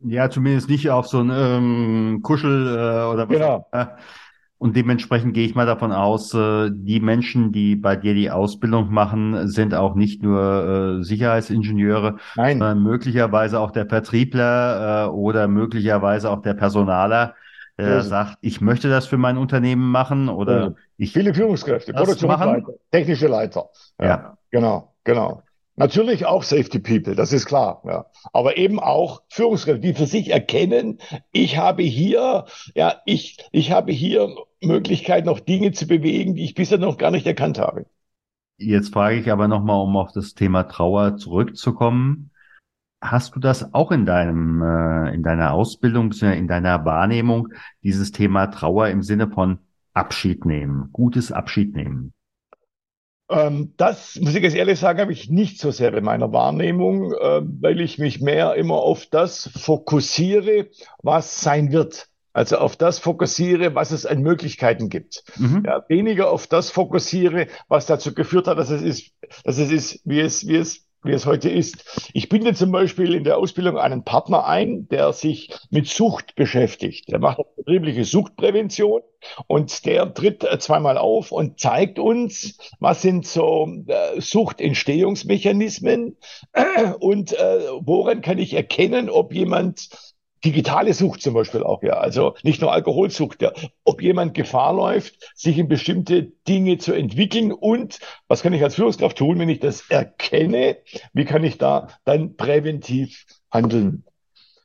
Ja, 0.03 0.29
zumindest 0.29 0.69
nicht 0.69 0.89
auf 0.89 1.07
so 1.07 1.19
ein 1.19 1.31
ähm, 1.31 2.19
Kuschel 2.23 2.67
äh, 2.67 3.05
oder 3.05 3.27
was. 3.27 3.29
Genau. 3.29 3.67
Und 4.61 4.75
dementsprechend 4.75 5.33
gehe 5.33 5.43
ich 5.43 5.55
mal 5.55 5.65
davon 5.65 5.91
aus, 5.91 6.35
äh, 6.35 6.69
die 6.71 6.99
Menschen, 6.99 7.51
die 7.51 7.75
bei 7.75 7.95
dir 7.95 8.13
die 8.13 8.29
Ausbildung 8.29 8.93
machen, 8.93 9.47
sind 9.47 9.73
auch 9.73 9.95
nicht 9.95 10.21
nur 10.21 10.99
äh, 10.99 11.03
Sicherheitsingenieure, 11.03 12.17
Nein. 12.35 12.59
sondern 12.59 12.83
möglicherweise 12.83 13.59
auch 13.59 13.71
der 13.71 13.87
Vertriebler 13.87 15.05
äh, 15.05 15.09
oder 15.09 15.47
möglicherweise 15.47 16.29
auch 16.29 16.43
der 16.43 16.53
Personaler, 16.53 17.33
der 17.79 17.89
ja. 17.89 18.01
sagt, 18.01 18.37
ich 18.41 18.61
möchte 18.61 18.87
das 18.87 19.07
für 19.07 19.17
mein 19.17 19.39
Unternehmen 19.39 19.89
machen 19.89 20.29
oder 20.29 20.59
ja. 20.59 20.73
ich 20.97 21.11
viele 21.11 21.33
Führungskräfte, 21.33 21.91
Produktionsleiter, 21.91 22.73
technische 22.91 23.29
Leiter. 23.29 23.67
Ja, 23.99 24.05
ja. 24.05 24.37
genau, 24.51 24.93
genau. 25.03 25.41
Natürlich 25.81 26.27
auch 26.27 26.43
Safety 26.43 26.77
People, 26.77 27.15
das 27.15 27.33
ist 27.33 27.47
klar. 27.47 27.81
Ja. 27.87 28.05
Aber 28.33 28.55
eben 28.55 28.79
auch 28.79 29.23
Führungskräfte, 29.29 29.79
die 29.79 29.95
für 29.95 30.05
sich 30.05 30.29
erkennen, 30.29 30.99
ich 31.31 31.57
habe 31.57 31.81
hier, 31.81 32.45
ja, 32.75 32.97
ich, 33.07 33.37
ich 33.51 33.71
habe 33.71 33.91
hier 33.91 34.29
Möglichkeit, 34.61 35.25
noch 35.25 35.39
Dinge 35.39 35.71
zu 35.71 35.87
bewegen, 35.87 36.35
die 36.35 36.43
ich 36.43 36.53
bisher 36.53 36.77
noch 36.77 36.99
gar 36.99 37.09
nicht 37.09 37.25
erkannt 37.25 37.57
habe. 37.57 37.87
Jetzt 38.57 38.93
frage 38.93 39.17
ich 39.17 39.31
aber 39.31 39.47
nochmal, 39.47 39.81
um 39.81 39.97
auf 39.97 40.11
das 40.11 40.35
Thema 40.35 40.65
Trauer 40.65 41.17
zurückzukommen. 41.17 42.29
Hast 43.01 43.35
du 43.35 43.39
das 43.39 43.73
auch 43.73 43.91
in 43.91 44.05
deinem, 44.05 44.61
äh, 44.61 45.15
in 45.15 45.23
deiner 45.23 45.51
Ausbildung, 45.51 46.11
in 46.11 46.47
deiner 46.47 46.85
Wahrnehmung, 46.85 47.47
dieses 47.81 48.11
Thema 48.11 48.51
Trauer 48.51 48.89
im 48.89 49.01
Sinne 49.01 49.31
von 49.31 49.57
Abschied 49.95 50.45
nehmen, 50.45 50.89
gutes 50.93 51.31
Abschied 51.31 51.75
nehmen? 51.75 52.13
Ähm, 53.31 53.73
das, 53.77 54.19
muss 54.19 54.35
ich 54.35 54.43
jetzt 54.43 54.55
ehrlich 54.55 54.79
sagen, 54.79 54.99
habe 54.99 55.13
ich 55.13 55.29
nicht 55.29 55.59
so 55.59 55.71
sehr 55.71 55.93
in 55.93 56.03
meiner 56.03 56.33
Wahrnehmung, 56.33 57.13
äh, 57.13 57.41
weil 57.61 57.79
ich 57.79 57.97
mich 57.97 58.21
mehr 58.21 58.55
immer 58.55 58.75
auf 58.75 59.05
das 59.05 59.49
fokussiere, 59.55 60.67
was 61.01 61.41
sein 61.41 61.71
wird. 61.71 62.07
Also 62.33 62.57
auf 62.57 62.75
das 62.77 62.99
fokussiere, 62.99 63.75
was 63.75 63.91
es 63.91 64.05
an 64.05 64.21
Möglichkeiten 64.21 64.89
gibt. 64.89 65.23
Mhm. 65.37 65.63
Ja, 65.65 65.83
weniger 65.89 66.29
auf 66.29 66.47
das 66.47 66.69
fokussiere, 66.69 67.47
was 67.67 67.85
dazu 67.85 68.13
geführt 68.13 68.47
hat, 68.47 68.57
dass 68.57 68.69
es 68.69 68.81
ist, 68.81 69.11
dass 69.43 69.57
es 69.57 69.71
ist, 69.71 70.01
wie 70.05 70.19
es, 70.19 70.47
wie 70.47 70.55
es 70.55 70.85
wie 71.03 71.11
es 71.11 71.25
heute 71.25 71.49
ist. 71.49 72.09
Ich 72.13 72.29
binde 72.29 72.53
zum 72.53 72.71
Beispiel 72.71 73.13
in 73.13 73.23
der 73.23 73.37
Ausbildung 73.37 73.77
einen 73.77 74.03
Partner 74.03 74.45
ein, 74.45 74.87
der 74.89 75.13
sich 75.13 75.49
mit 75.69 75.87
Sucht 75.87 76.35
beschäftigt. 76.35 77.09
Der 77.09 77.19
macht 77.19 77.39
betriebliche 77.55 78.03
Suchtprävention 78.03 79.01
und 79.47 79.85
der 79.85 80.13
tritt 80.13 80.45
zweimal 80.59 80.97
auf 80.97 81.31
und 81.31 81.59
zeigt 81.59 81.99
uns, 81.99 82.57
was 82.79 83.01
sind 83.01 83.25
so 83.25 83.67
äh, 83.87 84.19
Suchtentstehungsmechanismen 84.19 86.17
und 86.99 87.33
äh, 87.33 87.59
woran 87.81 88.21
kann 88.21 88.37
ich 88.37 88.53
erkennen, 88.53 89.09
ob 89.09 89.33
jemand 89.33 89.89
digitale 90.43 90.93
Sucht 90.93 91.21
zum 91.21 91.33
Beispiel 91.33 91.63
auch, 91.63 91.83
ja. 91.83 91.93
Also 91.93 92.35
nicht 92.43 92.61
nur 92.61 92.71
Alkoholsucht, 92.71 93.41
ja. 93.41 93.51
Ob 93.83 94.01
jemand 94.01 94.33
Gefahr 94.33 94.73
läuft, 94.73 95.31
sich 95.35 95.57
in 95.57 95.67
bestimmte 95.67 96.31
Dinge 96.47 96.77
zu 96.77 96.93
entwickeln 96.93 97.51
und 97.51 97.99
was 98.27 98.41
kann 98.41 98.53
ich 98.53 98.63
als 98.63 98.75
Führungskraft 98.75 99.17
tun, 99.17 99.39
wenn 99.39 99.49
ich 99.49 99.59
das 99.59 99.89
erkenne? 99.89 100.77
Wie 101.13 101.25
kann 101.25 101.43
ich 101.43 101.57
da 101.57 101.87
dann 102.03 102.35
präventiv 102.35 103.25
handeln? 103.51 104.03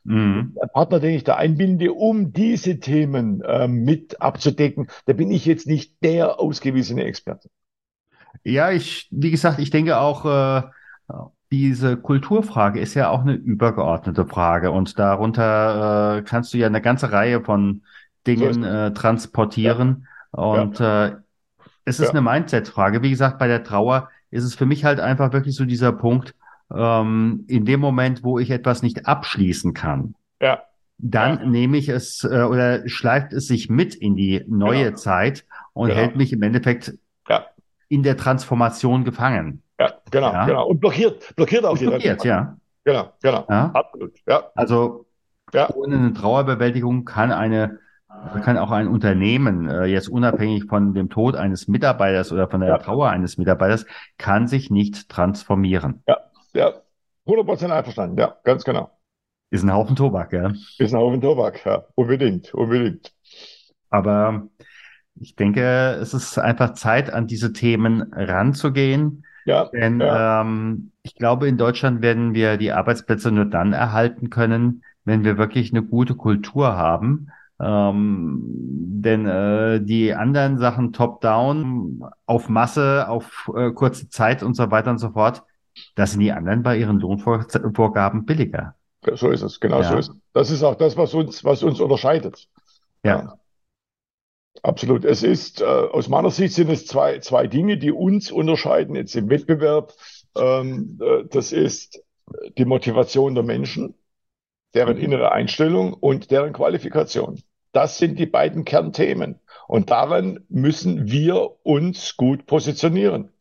Mhm. 0.03 0.55
Der 0.59 0.67
Partner, 0.67 0.99
den 0.99 1.15
ich 1.15 1.25
da 1.25 1.35
einbinde, 1.35 1.91
um 1.93 2.31
diese 2.31 2.79
Themen 2.79 3.41
äh, 3.41 3.67
mit 3.67 4.21
abzudecken, 4.21 4.87
da 5.05 5.13
bin 5.13 5.29
ich 5.31 5.45
jetzt 5.45 5.67
nicht 5.67 5.95
der 6.01 6.39
ausgewiesene 6.39 7.03
Experte. 7.03 7.49
Ja, 8.43 8.71
ich, 8.71 9.07
wie 9.11 9.31
gesagt, 9.31 9.59
ich 9.59 9.69
denke 9.69 9.99
auch, 9.99 10.25
äh, 10.25 10.63
diese 11.51 11.97
Kulturfrage 11.97 12.79
ist 12.79 12.93
ja 12.93 13.09
auch 13.09 13.21
eine 13.21 13.33
übergeordnete 13.33 14.25
Frage 14.25 14.71
und 14.71 14.99
darunter 14.99 16.17
äh, 16.17 16.21
kannst 16.23 16.53
du 16.53 16.57
ja 16.57 16.67
eine 16.67 16.81
ganze 16.81 17.11
Reihe 17.11 17.41
von 17.41 17.83
Dingen 18.25 18.63
äh, 18.63 18.93
transportieren 18.93 20.07
Ja, 20.53 20.63
und 20.63 20.79
äh, 20.79 21.15
es 21.85 21.99
ist 21.99 22.07
ja, 22.07 22.09
eine 22.11 22.21
Mindset-Frage. 22.21 23.01
Wie 23.01 23.09
gesagt, 23.09 23.39
bei 23.39 23.47
der 23.47 23.63
Trauer 23.63 24.09
ist 24.29 24.43
es 24.43 24.55
für 24.55 24.65
mich 24.65 24.83
halt 24.83 24.99
einfach 24.99 25.31
wirklich 25.31 25.55
so 25.55 25.63
dieser 25.63 25.93
Punkt, 25.93 26.35
ähm, 26.75 27.45
in 27.47 27.63
dem 27.65 27.79
Moment, 27.79 28.23
wo 28.23 28.39
ich 28.39 28.51
etwas 28.51 28.83
nicht 28.83 29.05
abschließen 29.07 29.73
kann, 29.73 30.15
ja, 30.41 30.47
ja, 30.49 30.63
dann 30.97 31.51
nehme 31.51 31.77
ich 31.77 31.89
es 31.89 32.23
äh, 32.23 32.43
oder 32.43 32.87
schleift 32.89 33.31
es 33.33 33.47
sich 33.47 33.69
mit 33.69 33.95
in 33.95 34.15
die 34.15 34.43
neue 34.47 34.85
genau, 34.85 34.97
Zeit 34.97 35.45
und 35.73 35.89
genau. 35.89 36.01
hält 36.01 36.15
mich 36.17 36.33
im 36.33 36.43
Endeffekt 36.43 36.93
Ja, 37.29 37.45
in 37.87 38.03
der 38.03 38.17
Transformation 38.17 39.05
gefangen. 39.05 39.61
Ja, 39.79 39.93
genau, 40.11 40.33
Ja, 40.33 40.45
genau. 40.45 40.67
Und 40.67 40.79
blockiert, 40.79 41.35
blockiert 41.35 41.65
auch 41.65 41.77
die 41.77 41.85
blockiert, 41.85 42.23
ja. 42.23 42.57
Genau, 42.83 43.11
genau. 43.21 43.45
Ja, 43.49 43.71
Absolut. 43.73 44.13
Ja, 44.27 44.49
also 44.55 45.05
ja, 45.53 45.69
ohne 45.73 45.95
eine 45.95 46.13
Trauerbewältigung 46.13 47.05
kann 47.05 47.31
eine 47.31 47.79
kann 48.43 48.57
auch 48.57 48.71
ein 48.71 48.87
Unternehmen, 48.87 49.69
äh, 49.69 49.85
jetzt 49.85 50.09
unabhängig 50.09 50.65
von 50.65 50.93
dem 50.93 51.09
Tod 51.09 51.35
eines 51.35 51.67
Mitarbeiters 51.67 52.31
oder 52.31 52.49
von 52.49 52.61
der 52.61 52.69
ja, 52.69 52.77
Trauer 52.77 53.09
eines 53.09 53.37
Mitarbeiters, 53.37 53.85
kann 54.17 54.47
sich 54.47 54.71
nicht 54.71 55.09
transformieren. 55.09 56.03
ja, 56.07 56.17
ja. 56.53 56.73
100% 57.27 57.69
einverstanden. 57.69 58.17
Ja, 58.17 58.37
ganz 58.43 58.63
genau. 58.63 58.89
Ist 59.49 59.63
ein 59.63 59.73
Haufen 59.73 59.95
Tobak, 59.95 60.33
ja. 60.33 60.53
Ist 60.77 60.93
ein 60.93 60.99
Haufen 60.99 61.21
Tobak. 61.21 61.65
Ja, 61.65 61.85
unbedingt, 61.95 62.53
unbedingt. 62.53 63.13
Aber 63.89 64.47
ich 65.15 65.35
denke, 65.35 65.97
es 66.01 66.13
ist 66.13 66.37
einfach 66.37 66.73
Zeit, 66.73 67.11
an 67.11 67.27
diese 67.27 67.53
Themen 67.53 68.13
ranzugehen. 68.13 69.25
Ja, 69.47 69.71
Denn 69.73 69.99
ja, 69.99 70.27
ähm, 70.41 70.91
ich 71.03 71.15
glaube, 71.15 71.47
in 71.47 71.57
Deutschland 71.57 72.01
werden 72.01 72.33
wir 72.33 72.57
die 72.57 72.71
Arbeitsplätze 72.71 73.31
nur 73.31 73.45
dann 73.45 73.73
erhalten 73.73 74.29
können, 74.29 74.83
wenn 75.05 75.23
wir 75.23 75.37
wirklich 75.37 75.71
eine 75.71 75.83
gute 75.83 76.15
Kultur 76.15 76.75
haben. 76.77 77.29
Ähm, 77.59 78.41
denn 79.01 79.25
äh, 79.25 79.81
die 79.81 80.13
anderen 80.13 80.57
Sachen 80.57 80.93
top-down, 80.93 82.03
auf 82.25 82.49
Masse, 82.49 83.07
auf 83.09 83.49
äh, 83.55 83.71
kurze 83.71 84.09
Zeit 84.09 84.43
und 84.43 84.55
so 84.55 84.69
weiter 84.71 84.91
und 84.91 84.99
so 84.99 85.11
fort, 85.11 85.43
da 85.95 86.05
sind 86.05 86.19
die 86.21 86.31
anderen 86.31 86.63
bei 86.63 86.77
ihren 86.77 86.99
Lohnvorgaben 86.99 88.25
billiger. 88.25 88.75
so 89.15 89.29
ist 89.31 89.41
es. 89.41 89.59
Genau 89.59 89.81
so 89.81 89.93
Ja, 89.93 89.99
ist 89.99 90.09
es. 90.09 90.15
Das 90.33 90.49
ist 90.51 90.63
auch 90.63 90.75
das, 90.75 90.97
was 90.97 91.13
uns, 91.13 91.43
was 91.43 91.63
uns 91.63 91.79
unterscheidet. 91.79 92.47
ja, 93.03 93.17
Ja, 93.21 93.39
absolut. 94.63 95.05
Es 95.05 95.23
ist, 95.23 95.61
äh, 95.61 95.65
aus 95.65 96.09
meiner 96.09 96.31
Sicht 96.31 96.53
sind 96.53 96.69
es 96.69 96.85
zwei, 96.85 97.19
zwei 97.19 97.47
Dinge, 97.47 97.77
die 97.77 97.91
uns 97.91 98.31
unterscheiden 98.31 98.95
jetzt 98.95 99.15
im 99.15 99.29
Wettbewerb. 99.29 99.93
Ähm, 100.37 100.99
äh, 101.01 101.25
das 101.29 101.51
ist 101.51 102.03
die 102.57 102.65
Motivation 102.65 103.35
der 103.35 103.43
Menschen. 103.43 103.95
deren 104.73 104.97
mhm. 104.97 105.03
innere 105.03 105.31
Einstellung 105.31 105.93
und 105.93 106.31
deren 106.31 106.53
Qualifikation. 106.53 107.41
Das 107.73 107.97
sind 107.97 108.19
die 108.19 108.25
beiden 108.25 108.65
Kernthemen. 108.65 109.39
Und 109.67 109.89
daran 109.89 110.45
müssen 110.49 111.11
wir 111.11 111.65
uns 111.65 112.17
gut 112.17 112.45
positionieren. 112.45 113.31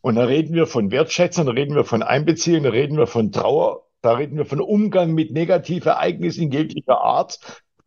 Und 0.00 0.16
da 0.16 0.24
reden 0.24 0.54
wir 0.54 0.66
von 0.66 0.90
Wertschätzung, 0.90 1.46
da 1.46 1.52
reden 1.52 1.74
wir 1.74 1.84
von 1.84 2.02
Einbeziehung, 2.02 2.62
da 2.64 2.70
reden 2.70 2.96
wir 2.96 3.06
von 3.06 3.32
Trauer, 3.32 3.84
da 4.00 4.12
reden 4.12 4.36
wir 4.36 4.44
von 4.46 4.60
Umgang 4.60 5.12
mit 5.12 5.32
negativen 5.32 5.88
Ereignissen 5.88 6.50
jeglicher 6.52 7.00
Art. 7.00 7.40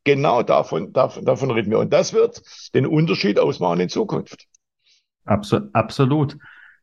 Genau 0.03 0.41
davon, 0.43 0.93
davon, 0.93 1.25
davon 1.25 1.51
reden 1.51 1.69
wir. 1.71 1.79
Und 1.79 1.93
das 1.93 2.13
wird 2.13 2.41
den 2.73 2.85
Unterschied 2.87 3.39
ausmachen 3.39 3.79
in 3.79 3.89
Zukunft. 3.89 4.47
Abso 5.25 5.59
absolut. 5.73 6.37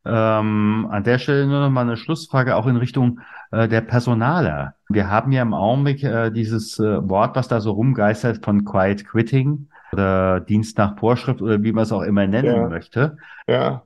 Ähm, 0.04 0.87
an 0.90 1.04
der 1.04 1.18
Stelle 1.18 1.46
nur 1.46 1.61
noch 1.61 1.70
mal 1.70 1.83
eine 1.83 1.96
Schlussfrage 1.96 2.54
auch 2.57 2.66
in 2.66 2.76
Richtung 2.76 3.20
äh, 3.50 3.68
der 3.68 3.81
Personaler. 3.81 4.74
Wir 4.88 5.11
haben 5.11 5.33
ja 5.33 5.42
im 5.42 5.52
Augenblick 5.54 6.02
äh, 6.04 6.31
dieses 6.31 6.78
äh, 6.78 7.09
Wort, 7.09 7.37
was 7.37 7.48
da 7.48 7.61
so 7.61 7.72
rumgeistert 7.72 8.44
von 8.44 8.64
Quiet 8.64 9.04
Quitting 9.07 9.68
oder 9.92 10.40
Dienst 10.40 10.78
nach 10.78 10.96
Vorschrift 10.98 11.42
oder 11.42 11.62
wie 11.62 11.72
man 11.72 11.83
es 11.83 11.92
auch 11.92 12.02
immer 12.02 12.26
nennen 12.26 12.46
Ja, 12.46 12.68
möchte. 12.68 13.18
ja. 13.46 13.83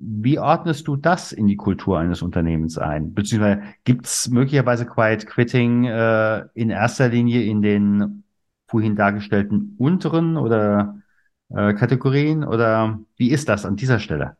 Wie 0.00 0.38
ordnest 0.38 0.86
du 0.86 0.96
das 0.96 1.32
in 1.32 1.48
die 1.48 1.56
Kultur 1.56 1.98
eines 1.98 2.22
Unternehmens 2.22 2.78
ein? 2.78 3.14
Beziehungsweise 3.14 3.62
gibt 3.84 4.06
es 4.06 4.28
möglicherweise 4.28 4.86
Quiet 4.86 5.26
Quitting 5.26 5.84
äh, 5.86 6.44
in 6.54 6.70
erster 6.70 7.08
Linie 7.08 7.42
in 7.42 7.62
den 7.62 8.22
vorhin 8.68 8.94
dargestellten 8.94 9.74
unteren 9.78 10.36
oder 10.36 10.98
äh, 11.50 11.74
Kategorien 11.74 12.44
oder 12.44 13.00
wie 13.16 13.30
ist 13.30 13.48
das 13.48 13.64
an 13.64 13.76
dieser 13.76 13.98
Stelle? 13.98 14.36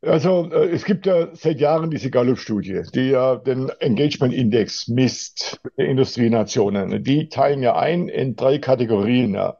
Also, 0.00 0.48
äh, 0.52 0.70
es 0.70 0.84
gibt 0.84 1.06
ja 1.06 1.34
seit 1.34 1.60
Jahren 1.60 1.90
diese 1.90 2.10
Gallup-Studie, 2.10 2.82
die 2.94 3.10
ja 3.10 3.36
den 3.36 3.68
Engagement-Index 3.68 4.88
misst 4.88 5.60
Industrienationen. 5.76 7.02
Die 7.02 7.28
teilen 7.28 7.62
ja 7.62 7.76
ein 7.76 8.08
in 8.08 8.36
drei 8.36 8.58
Kategorien. 8.58 9.34
Ja. 9.34 9.58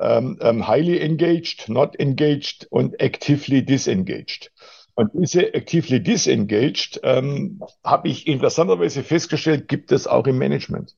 Ähm, 0.00 0.38
ähm, 0.42 0.68
highly 0.68 1.00
engaged, 1.00 1.68
not 1.68 1.98
engaged 1.98 2.66
und 2.70 3.00
actively 3.00 3.64
disengaged. 3.64 4.52
Und 4.98 5.12
diese 5.14 5.54
actively 5.54 6.02
disengaged, 6.02 6.98
ähm, 7.04 7.62
habe 7.84 8.08
ich 8.08 8.26
interessanterweise 8.26 9.04
festgestellt, 9.04 9.68
gibt 9.68 9.92
es 9.92 10.08
auch 10.08 10.26
im 10.26 10.38
Management. 10.38 10.96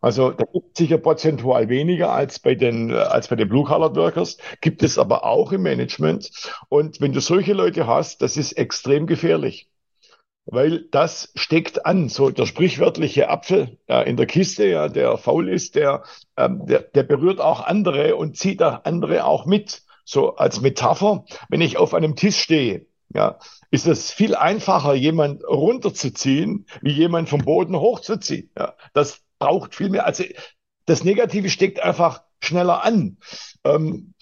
Also 0.00 0.30
da 0.30 0.44
gibt 0.44 0.66
es 0.68 0.78
sicher 0.78 0.98
prozentual 0.98 1.68
weniger 1.68 2.12
als 2.12 2.38
bei 2.38 2.54
den, 2.54 2.90
äh, 2.90 2.94
als 2.94 3.26
bei 3.26 3.34
den 3.34 3.48
Blue-Collar-Workers, 3.48 4.36
gibt 4.60 4.84
es 4.84 4.96
aber 4.96 5.24
auch 5.24 5.50
im 5.50 5.62
Management. 5.62 6.30
Und 6.68 7.00
wenn 7.00 7.12
du 7.12 7.20
solche 7.20 7.52
Leute 7.52 7.88
hast, 7.88 8.22
das 8.22 8.36
ist 8.36 8.52
extrem 8.52 9.08
gefährlich, 9.08 9.68
weil 10.44 10.82
das 10.92 11.32
steckt 11.34 11.84
an. 11.84 12.08
So 12.08 12.30
der 12.30 12.46
sprichwörtliche 12.46 13.28
Apfel 13.28 13.76
ja, 13.88 14.02
in 14.02 14.16
der 14.16 14.26
Kiste, 14.26 14.68
ja, 14.68 14.88
der 14.88 15.18
faul 15.18 15.48
ist, 15.48 15.74
der, 15.74 16.04
ähm, 16.36 16.64
der, 16.66 16.82
der 16.82 17.02
berührt 17.02 17.40
auch 17.40 17.66
andere 17.66 18.14
und 18.14 18.36
zieht 18.36 18.60
da 18.60 18.82
andere 18.84 19.24
auch 19.24 19.46
mit. 19.46 19.82
So 20.04 20.36
als 20.36 20.60
Metapher, 20.60 21.24
wenn 21.48 21.60
ich 21.60 21.76
auf 21.76 21.92
einem 21.92 22.14
Tisch 22.14 22.38
stehe, 22.38 22.86
ja, 23.16 23.38
ist 23.70 23.86
es 23.86 24.12
viel 24.12 24.34
einfacher, 24.34 24.94
jemand 24.94 25.42
runterzuziehen, 25.44 26.66
wie 26.82 26.92
jemand 26.92 27.28
vom 27.28 27.44
Boden 27.44 27.76
hochzuziehen. 27.76 28.50
Ja, 28.56 28.74
das 28.92 29.22
braucht 29.38 29.74
viel 29.74 29.88
mehr. 29.88 30.06
Also 30.06 30.24
das 30.84 31.02
Negative 31.02 31.48
steckt 31.48 31.80
einfach 31.80 32.22
schneller 32.40 32.84
an. 32.84 33.18
Ähm, 33.64 34.14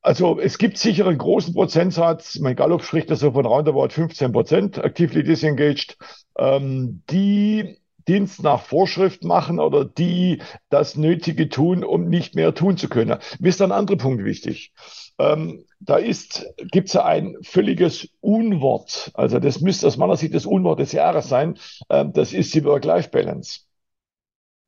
also 0.00 0.40
es 0.40 0.58
gibt 0.58 0.78
sicher 0.78 1.06
einen 1.06 1.18
großen 1.18 1.54
Prozentsatz, 1.54 2.38
mein 2.40 2.56
Gallup 2.56 2.82
spricht 2.82 3.10
da 3.10 3.14
so 3.14 3.30
von 3.32 3.46
roundabout 3.46 3.90
15 3.90 4.32
Prozent, 4.32 4.78
actively 4.78 5.22
disengaged, 5.22 5.96
ähm, 6.36 7.02
die 7.08 7.81
Dienst 8.08 8.42
nach 8.42 8.62
Vorschrift 8.62 9.24
machen 9.24 9.60
oder 9.60 9.84
die 9.84 10.42
das 10.70 10.96
Nötige 10.96 11.48
tun, 11.48 11.84
um 11.84 12.08
nicht 12.08 12.34
mehr 12.34 12.54
tun 12.54 12.76
zu 12.76 12.88
können. 12.88 13.18
Mir 13.38 13.48
ist 13.48 13.62
ein 13.62 13.72
anderer 13.72 13.96
Punkt 13.98 14.24
wichtig. 14.24 14.72
Ähm, 15.18 15.64
da 15.80 15.96
ist, 15.96 16.46
gibt 16.70 16.88
es 16.88 16.94
ja 16.94 17.04
ein 17.04 17.36
völliges 17.42 18.08
Unwort. 18.20 19.10
Also 19.14 19.38
das 19.38 19.60
müsste 19.60 19.86
aus 19.86 19.96
meiner 19.96 20.16
Sicht 20.16 20.34
das 20.34 20.46
Unwort 20.46 20.80
des 20.80 20.92
Jahres 20.92 21.28
sein. 21.28 21.58
Ähm, 21.90 22.12
das 22.12 22.32
ist 22.32 22.54
die 22.54 22.64
Work-Life-Balance. 22.64 23.60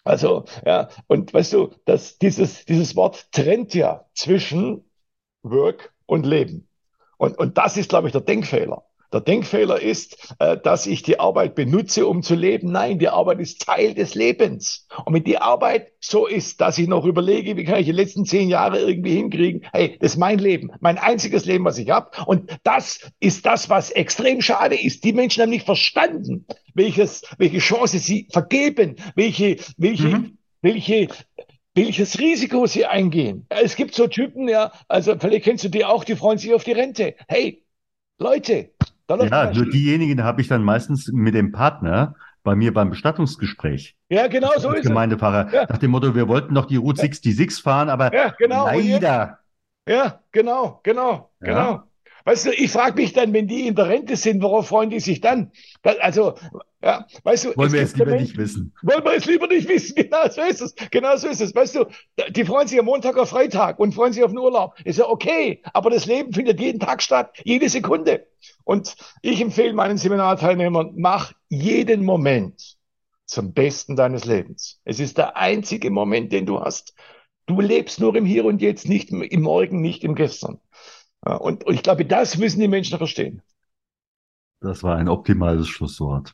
Also, 0.05 0.44
ja, 0.66 0.88
und 1.07 1.33
weißt 1.33 1.55
du, 1.55 1.70
dass 1.87 2.18
dieses, 2.18 2.66
dieses 2.66 2.94
Wort 2.94 3.33
trennt 3.33 3.75
ja 3.75 4.05
zwischen 4.14 4.85
Work 5.42 5.94
und 6.07 6.27
Leben. 6.27 6.68
Und, 7.16 7.38
und 7.38 7.57
das 7.57 7.77
ist, 7.77 7.88
glaube 7.88 8.09
ich, 8.09 8.12
der 8.12 8.20
Denkfehler. 8.20 8.85
Der 9.14 9.20
Denkfehler 9.20 9.81
ist, 9.81 10.35
äh, 10.40 10.57
dass 10.59 10.87
ich 10.87 11.05
die 11.05 11.20
Arbeit 11.20 11.55
benutze, 11.55 12.09
um 12.09 12.24
zu 12.24 12.35
leben. 12.35 12.72
Nein, 12.72 12.98
die 12.98 13.09
Arbeit 13.09 13.38
ist 13.38 13.64
Teil 13.64 13.94
des 13.94 14.16
Lebens. 14.16 14.88
Und 15.05 15.14
wenn 15.14 15.22
die 15.22 15.38
Arbeit 15.38 15.92
so 16.00 16.27
ist, 16.27 16.61
dass 16.61 16.79
ich 16.79 16.88
noch 16.88 17.05
überlege, 17.05 17.57
wie 17.57 17.62
kann 17.62 17.79
ich 17.79 17.87
die 17.87 17.92
letzten 17.92 18.24
zehn 18.24 18.48
Jahre 18.48 18.81
irgendwie 18.81 19.14
hinkriegen, 19.14 19.64
hey, 19.72 19.96
das 20.00 20.14
ist 20.14 20.18
mein 20.18 20.40
Leben, 20.40 20.72
mein 20.81 20.98
einziges 20.98 21.44
Leben, 21.44 21.64
was 21.64 21.79
ich 21.79 21.90
habe. 21.90 22.11
Und 22.27 22.59
das 22.64 23.09
ist 23.20 23.46
das, 23.46 23.70
was 23.70 23.92
extrem 23.92 24.42
schade 24.42 24.74
ist. 24.74 25.05
Die 25.05 25.12
Menschen 25.12 25.42
haben 25.42 25.50
nicht 25.50 25.64
verstanden, 25.64 26.44
welches, 26.74 27.22
welche 27.38 27.59
Chance 27.59 28.00
sie 28.00 28.27
vergeben, 28.33 28.96
welche, 29.14 29.59
welche, 29.77 30.09
Mhm. 30.09 30.38
welche 30.61 31.09
welches 31.77 32.18
Risiko 32.18 32.66
sie 32.66 32.87
eingehen. 32.87 33.46
Es 33.48 33.77
gibt 33.77 33.94
so 33.94 34.07
Typen, 34.09 34.48
ja, 34.48 34.72
also 34.88 35.16
vielleicht 35.18 35.44
kennst 35.44 35.64
du 35.64 35.68
die 35.68 35.85
auch, 35.85 36.05
die 36.05 36.16
freuen 36.16 36.38
sich 36.38 36.53
auf 36.55 36.64
die 36.64 36.72
Rente. 36.72 37.14
Hey, 37.29 37.64
Leute, 38.18 38.70
da 39.07 39.14
läuft 39.17 39.33
Ja, 39.33 39.53
nur 39.53 39.67
diejenigen 39.71 40.25
habe 40.25 40.40
ich 40.40 40.49
dann 40.49 40.62
meistens 40.62 41.09
mit 41.12 41.35
dem 41.35 41.53
Partner 41.53 42.14
bei 42.43 42.55
mir 42.55 42.75
beim 42.75 42.90
Bestattungsgespräch 42.90 43.97
Ja, 44.09 44.27
genau 44.27 44.51
so 44.59 44.71
ist 44.71 44.81
es. 44.81 44.87
Gemeindepfarrer. 44.87 45.53
Ja, 45.53 45.67
Nach 45.69 45.79
dem 45.79 45.90
Motto, 45.90 46.14
wir 46.14 46.29
wollten 46.29 46.55
noch 46.55 46.67
die 46.67 46.77
Route 46.77 46.99
ja, 46.99 47.03
66 47.03 47.62
fahren, 47.62 47.88
aber 47.88 48.14
ja, 48.14 48.31
genau. 48.38 48.67
Leider. 48.67 49.38
Ja, 49.88 50.21
genau, 50.33 50.81
genau, 50.83 51.31
Ja, 51.40 51.47
genau. 51.47 51.83
Weißt 52.27 52.47
du, 52.47 52.51
ich 52.53 52.73
frage 52.73 52.95
mich 53.03 53.12
dann, 53.12 53.35
wenn 53.35 53.47
die 53.47 53.67
in 53.67 53.75
der 53.75 53.88
Rente 53.88 54.17
sind, 54.17 54.43
worauf 54.43 54.69
freuen 54.69 54.88
die 54.88 55.01
sich 55.01 55.21
dann? 55.21 55.53
Also, 56.01 56.37
Ja, 56.85 57.07
weißt 57.23 57.47
du, 57.47 57.57
wollen 57.57 57.73
wir 57.73 57.81
jetzt 57.81 57.97
lieber 57.97 58.11
Menschen, 58.11 58.27
nicht 58.27 58.37
wissen. 58.37 58.75
Wollen 58.83 59.03
wir 59.03 59.14
jetzt 59.14 59.25
lieber 59.25 59.47
nicht 59.47 59.66
wissen. 59.66 59.94
Genau 60.05 60.29
so 60.29 60.42
ist 60.42 60.61
es. 60.61 60.75
Genau 60.90 61.16
so 61.16 61.29
ist 61.29 61.40
es. 61.40 61.55
Weißt 61.55 61.77
du, 61.77 61.87
die 62.29 62.44
freuen 62.44 62.68
sich 62.68 62.79
am 62.79 62.85
Montag 62.85 63.16
auf 63.16 63.31
Freitag 63.31 63.79
und 63.79 63.94
freuen 63.94 64.12
sich 64.12 64.23
auf 64.23 64.33
den 64.33 64.38
Urlaub. 64.38 64.75
Ist 64.85 64.99
ja 64.99 65.09
okay. 65.09 65.62
Aber 65.73 65.88
das 65.88 66.05
Leben 66.05 66.35
findet 66.35 66.61
jeden 66.61 66.81
Tag 66.81 67.03
statt, 67.03 67.40
jede 67.42 67.70
Sekunde. 67.70 68.27
Und 68.64 68.97
ich 69.23 69.40
empfehle 69.40 69.73
meinen 69.73 69.97
Seminarteilnehmern, 69.97 70.92
mach 70.97 71.33
jeden 71.49 72.05
Moment 72.05 72.77
zum 73.25 73.55
Besten 73.55 73.97
deines 73.97 74.27
Lebens. 74.27 74.83
Es 74.85 75.01
ist 75.01 75.16
der 75.16 75.38
einzige 75.38 75.90
Moment, 75.90 76.33
den 76.33 76.44
du 76.44 76.61
hast. 76.61 76.94
Du 77.47 77.62
lebst 77.62 77.99
nur 77.99 78.14
im 78.14 78.27
Hier 78.27 78.44
und 78.44 78.61
Jetzt, 78.61 78.87
nicht 78.90 79.11
im 79.11 79.42
Morgen, 79.42 79.81
nicht 79.81 80.05
im 80.05 80.14
Gestern. 80.14 80.61
Und, 81.23 81.64
und 81.64 81.75
ich 81.75 81.83
glaube, 81.83 82.05
das 82.05 82.37
müssen 82.37 82.61
die 82.61 82.68
Menschen 82.68 82.99
verstehen. 82.99 83.40
Das 84.61 84.83
war 84.83 84.97
ein 84.97 85.09
optimales 85.09 85.68
Schlusswort. 85.68 86.33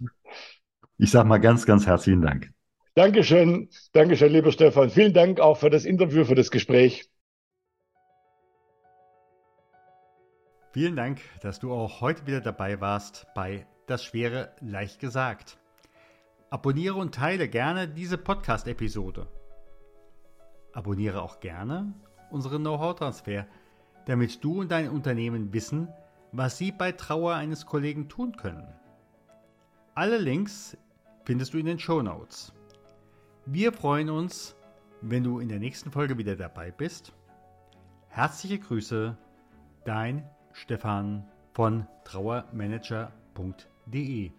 Ich 1.02 1.10
sage 1.10 1.26
mal 1.26 1.40
ganz, 1.40 1.64
ganz 1.64 1.86
herzlichen 1.86 2.20
Dank. 2.20 2.52
Dankeschön, 2.94 3.70
Dankeschön, 3.94 4.30
lieber 4.34 4.52
Stefan. 4.52 4.90
Vielen 4.90 5.14
Dank 5.14 5.40
auch 5.40 5.56
für 5.56 5.70
das 5.70 5.86
Interview, 5.86 6.26
für 6.26 6.34
das 6.34 6.50
Gespräch. 6.50 7.08
Vielen 10.72 10.96
Dank, 10.96 11.22
dass 11.40 11.58
du 11.58 11.72
auch 11.72 12.02
heute 12.02 12.26
wieder 12.26 12.42
dabei 12.42 12.82
warst 12.82 13.26
bei 13.34 13.66
Das 13.86 14.04
Schwere 14.04 14.54
leicht 14.60 15.00
gesagt. 15.00 15.58
Abonniere 16.50 16.96
und 16.96 17.14
teile 17.14 17.48
gerne 17.48 17.88
diese 17.88 18.18
Podcast-Episode. 18.18 19.26
Abonniere 20.74 21.22
auch 21.22 21.40
gerne 21.40 21.94
unseren 22.30 22.60
Know-how-Transfer, 22.60 23.46
damit 24.04 24.44
du 24.44 24.60
und 24.60 24.70
dein 24.70 24.90
Unternehmen 24.90 25.54
wissen, 25.54 25.88
was 26.30 26.58
sie 26.58 26.72
bei 26.72 26.92
Trauer 26.92 27.36
eines 27.36 27.64
Kollegen 27.64 28.10
tun 28.10 28.36
können. 28.36 28.68
Alle 29.94 30.18
Links 30.18 30.76
findest 31.30 31.54
du 31.54 31.58
in 31.58 31.66
den 31.66 31.78
Show 31.78 32.02
Notes. 32.02 32.52
Wir 33.46 33.72
freuen 33.72 34.10
uns, 34.10 34.56
wenn 35.00 35.22
du 35.22 35.38
in 35.38 35.48
der 35.48 35.60
nächsten 35.60 35.92
Folge 35.92 36.18
wieder 36.18 36.34
dabei 36.34 36.72
bist. 36.72 37.12
Herzliche 38.08 38.58
Grüße, 38.58 39.16
dein 39.84 40.28
Stefan 40.52 41.24
von 41.52 41.86
trauermanager.de. 42.02 44.32